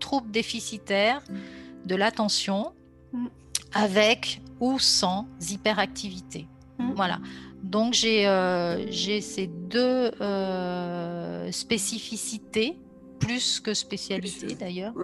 [0.00, 1.22] troubles déficitaires
[1.84, 2.72] de l'attention
[3.12, 3.26] mm.
[3.72, 6.48] avec ou sans hyperactivité.
[6.78, 6.92] Mm.
[6.96, 7.18] Voilà.
[7.64, 10.10] Donc j'ai ces deux
[11.50, 12.78] spécificités,
[13.18, 14.94] plus que spécialités d'ailleurs.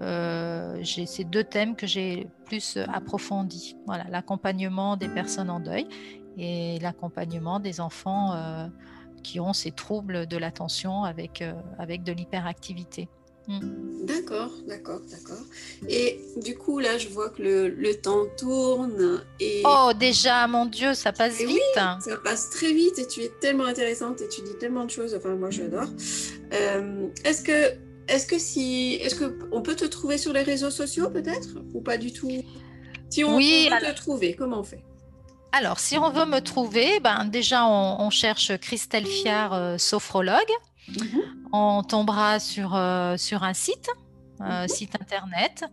[0.00, 3.76] Euh, j'ai ces deux thèmes que j'ai plus approfondis.
[3.86, 5.86] Voilà, l'accompagnement des personnes en deuil
[6.36, 8.66] et l'accompagnement des enfants euh,
[9.22, 13.08] qui ont ces troubles de l'attention avec, euh, avec de l'hyperactivité.
[13.46, 14.04] Hmm.
[14.04, 15.44] D'accord, d'accord, d'accord.
[15.88, 19.22] Et du coup, là, je vois que le, le, temps tourne.
[19.40, 19.62] Et...
[19.66, 21.60] Oh, déjà, mon Dieu, ça passe vite.
[21.74, 25.14] ça passe très vite et tu es tellement intéressante et tu dis tellement de choses.
[25.14, 25.88] Enfin, moi, j'adore.
[27.24, 27.76] Est-ce que
[28.06, 31.80] est-ce que si, est-ce que on peut te trouver sur les réseaux sociaux peut-être ou
[31.80, 32.30] pas du tout?
[33.10, 34.82] Si on, Oui, veut alors- te trouver, comment on fait?
[35.52, 40.50] Alors, si on veut me trouver, ben, déjà, on, on cherche Christelle Fiard, euh, sophrologue.
[40.88, 41.22] Mhm.
[41.52, 43.88] On tombera sur, euh, sur un site,
[44.40, 44.68] euh, Mhm.
[44.68, 45.64] site internet,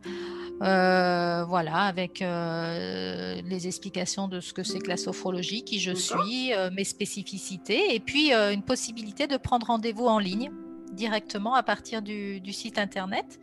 [0.62, 5.91] euh, voilà, avec euh, les explications de ce que c'est que la sophrologie, qui je
[5.93, 10.51] suis, mes spécificités, et puis une possibilité de prendre rendez-vous en ligne
[10.93, 13.39] directement à partir du, du site internet.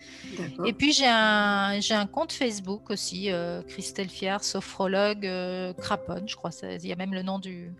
[0.66, 3.30] Et puis j'ai un, j'ai un compte Facebook aussi,
[3.68, 5.26] Christelle Fiard, sophrologue
[5.78, 6.50] Craponne, je crois.
[6.62, 7.72] Il y a même le nom du,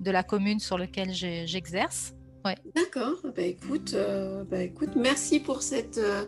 [0.00, 1.46] de la commune sur laquelle j'ai-
[2.74, 3.18] D'accord.
[3.24, 6.24] Bah, écoute, euh, bah, écoute, merci pour cette euh,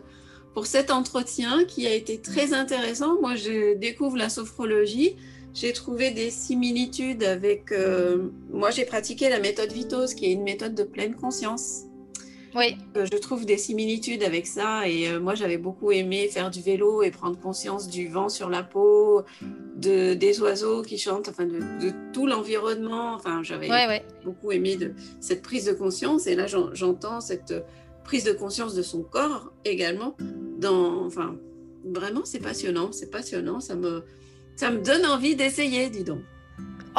[0.53, 3.19] pour cet entretien qui a été très intéressant.
[3.21, 5.15] Moi, je découvre la sophrologie.
[5.53, 7.71] J'ai trouvé des similitudes avec.
[7.71, 11.85] euh, moi, j'ai pratiqué la méthode Vitos, qui est une méthode de pleine conscience.
[12.55, 16.49] Oui, Euh, Je trouve des similitudes avec ça et euh, moi j'avais beaucoup aimé faire
[16.49, 19.23] du vélo et prendre conscience du vent sur la peau,
[19.75, 23.13] de, des oiseaux qui chantent, enfin de, de tout l'environnement.
[23.13, 24.03] Enfin, j'avais ouais, ouais.
[24.25, 27.53] beaucoup aimé de, cette prise de conscience et là j'en- j'entends cette
[28.03, 30.15] prise de conscience de son corps également.
[30.59, 31.35] Dans, enfin,
[31.85, 34.03] vraiment c'est passionnant, c'est passionnant, ça me,
[34.55, 36.19] ça me donne envie d'essayer, dis donc.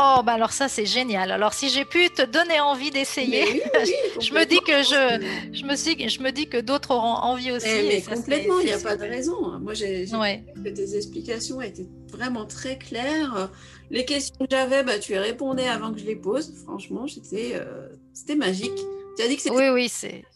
[0.03, 1.31] Oh, bah alors ça, c'est génial.
[1.31, 4.83] Alors, si j'ai pu te donner envie d'essayer, Mais oui, oui, je me dis que
[4.83, 7.67] je, je, me suis, je me dis que d'autres auront envie aussi.
[7.69, 9.59] Eh, et mais ça, complètement, il n'y a pas de raison.
[9.59, 10.45] Moi, j'ai Ouais.
[10.65, 13.51] que tes explications étaient vraiment très claires.
[13.91, 16.53] Les questions que j'avais, bah, tu y répondais avant que je les pose.
[16.65, 18.79] Franchement, c'était euh, c'était magique.
[19.17, 19.91] Tu as dit que c'était Oui,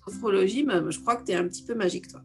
[0.07, 2.21] sophrologie, mais je crois que tu es un petit peu magique, toi.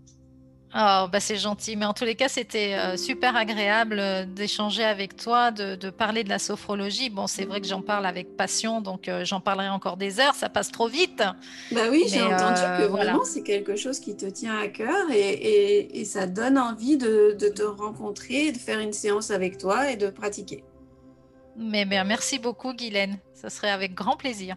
[0.75, 1.75] Oh, bah c'est gentil.
[1.75, 5.89] Mais en tous les cas, c'était euh, super agréable euh, d'échanger avec toi, de, de
[5.89, 7.09] parler de la sophrologie.
[7.09, 10.35] Bon, c'est vrai que j'en parle avec passion, donc euh, j'en parlerai encore des heures.
[10.35, 11.23] Ça passe trop vite.
[11.71, 13.13] Bah oui, j'ai entendu que voilà.
[13.13, 16.97] vraiment c'est quelque chose qui te tient à cœur et, et- et ça donne envie
[16.97, 20.63] de, de te rencontrer, de faire une séance avec toi et de pratiquer.
[21.57, 23.17] Mais bien, merci beaucoup, Guylaine.
[23.33, 24.55] Ça serait avec grand plaisir.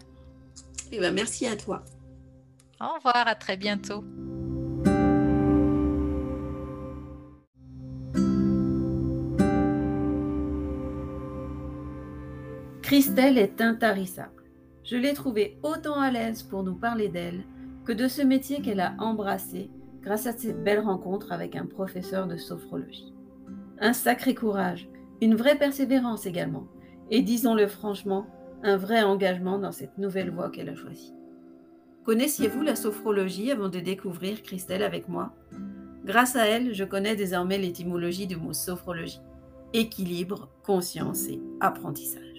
[0.93, 1.83] Et ben merci à toi.
[2.81, 4.05] Au revoir, à très bientôt.
[12.93, 14.43] Christelle est intarissable.
[14.85, 17.43] Je l'ai trouvée autant à l'aise pour nous parler d'elle
[17.87, 19.71] que de ce métier qu'elle a embrassé
[20.03, 23.15] grâce à cette belle rencontre avec un professeur de sophrologie.
[23.81, 24.91] Un sacré courage,
[25.23, 26.67] une vraie persévérance également,
[27.11, 28.27] et disons-le franchement,
[28.63, 31.15] un vrai engagement dans cette nouvelle voie qu'elle a choisie.
[32.05, 35.35] Connaissiez-vous la sophrologie avant de découvrir Christelle avec moi?
[36.05, 39.23] Grâce à elle, je connais désormais l'étymologie du mot sophrologie.
[39.73, 42.32] Équilibre, conscience et apprentissage.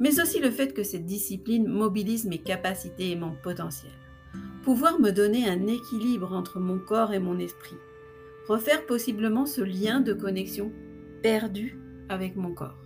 [0.00, 3.92] Mais aussi le fait que cette discipline mobilise mes capacités et mon potentiel.
[4.62, 7.76] Pouvoir me donner un équilibre entre mon corps et mon esprit.
[8.48, 10.72] Refaire possiblement ce lien de connexion
[11.22, 11.78] perdu
[12.08, 12.78] avec mon corps.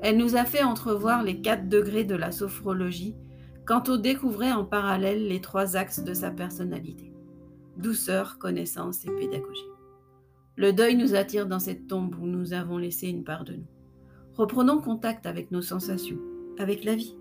[0.00, 3.16] Elle nous a fait entrevoir les quatre degrés de la sophrologie
[3.66, 7.12] quand on découvrait en parallèle les trois axes de sa personnalité.
[7.76, 9.60] Douceur, connaissance et pédagogie.
[10.56, 13.66] Le deuil nous attire dans cette tombe où nous avons laissé une part de nous.
[14.38, 16.20] Reprenons contact avec nos sensations,
[16.58, 17.16] avec la vie.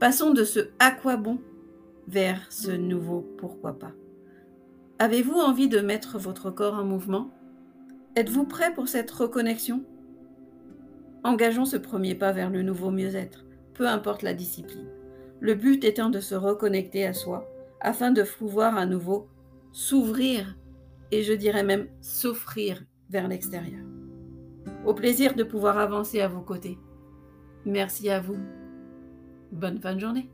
[0.00, 1.38] Passons de ce à quoi bon
[2.08, 3.92] vers ce nouveau pourquoi pas.
[4.98, 7.30] Avez-vous envie de mettre votre corps en mouvement?
[8.16, 9.84] Êtes-vous prêt pour cette reconnexion?
[11.24, 13.44] Engageons ce premier pas vers le nouveau mieux-être,
[13.74, 14.88] peu importe la discipline.
[15.40, 17.46] Le but étant de se reconnecter à soi
[17.82, 19.28] afin de pouvoir à nouveau
[19.72, 20.56] s'ouvrir
[21.12, 23.84] et je dirais même s'offrir vers l'extérieur.
[24.86, 26.78] Au plaisir de pouvoir avancer à vos côtés.
[27.64, 28.38] Merci à vous.
[29.50, 30.30] Bonne fin de journée.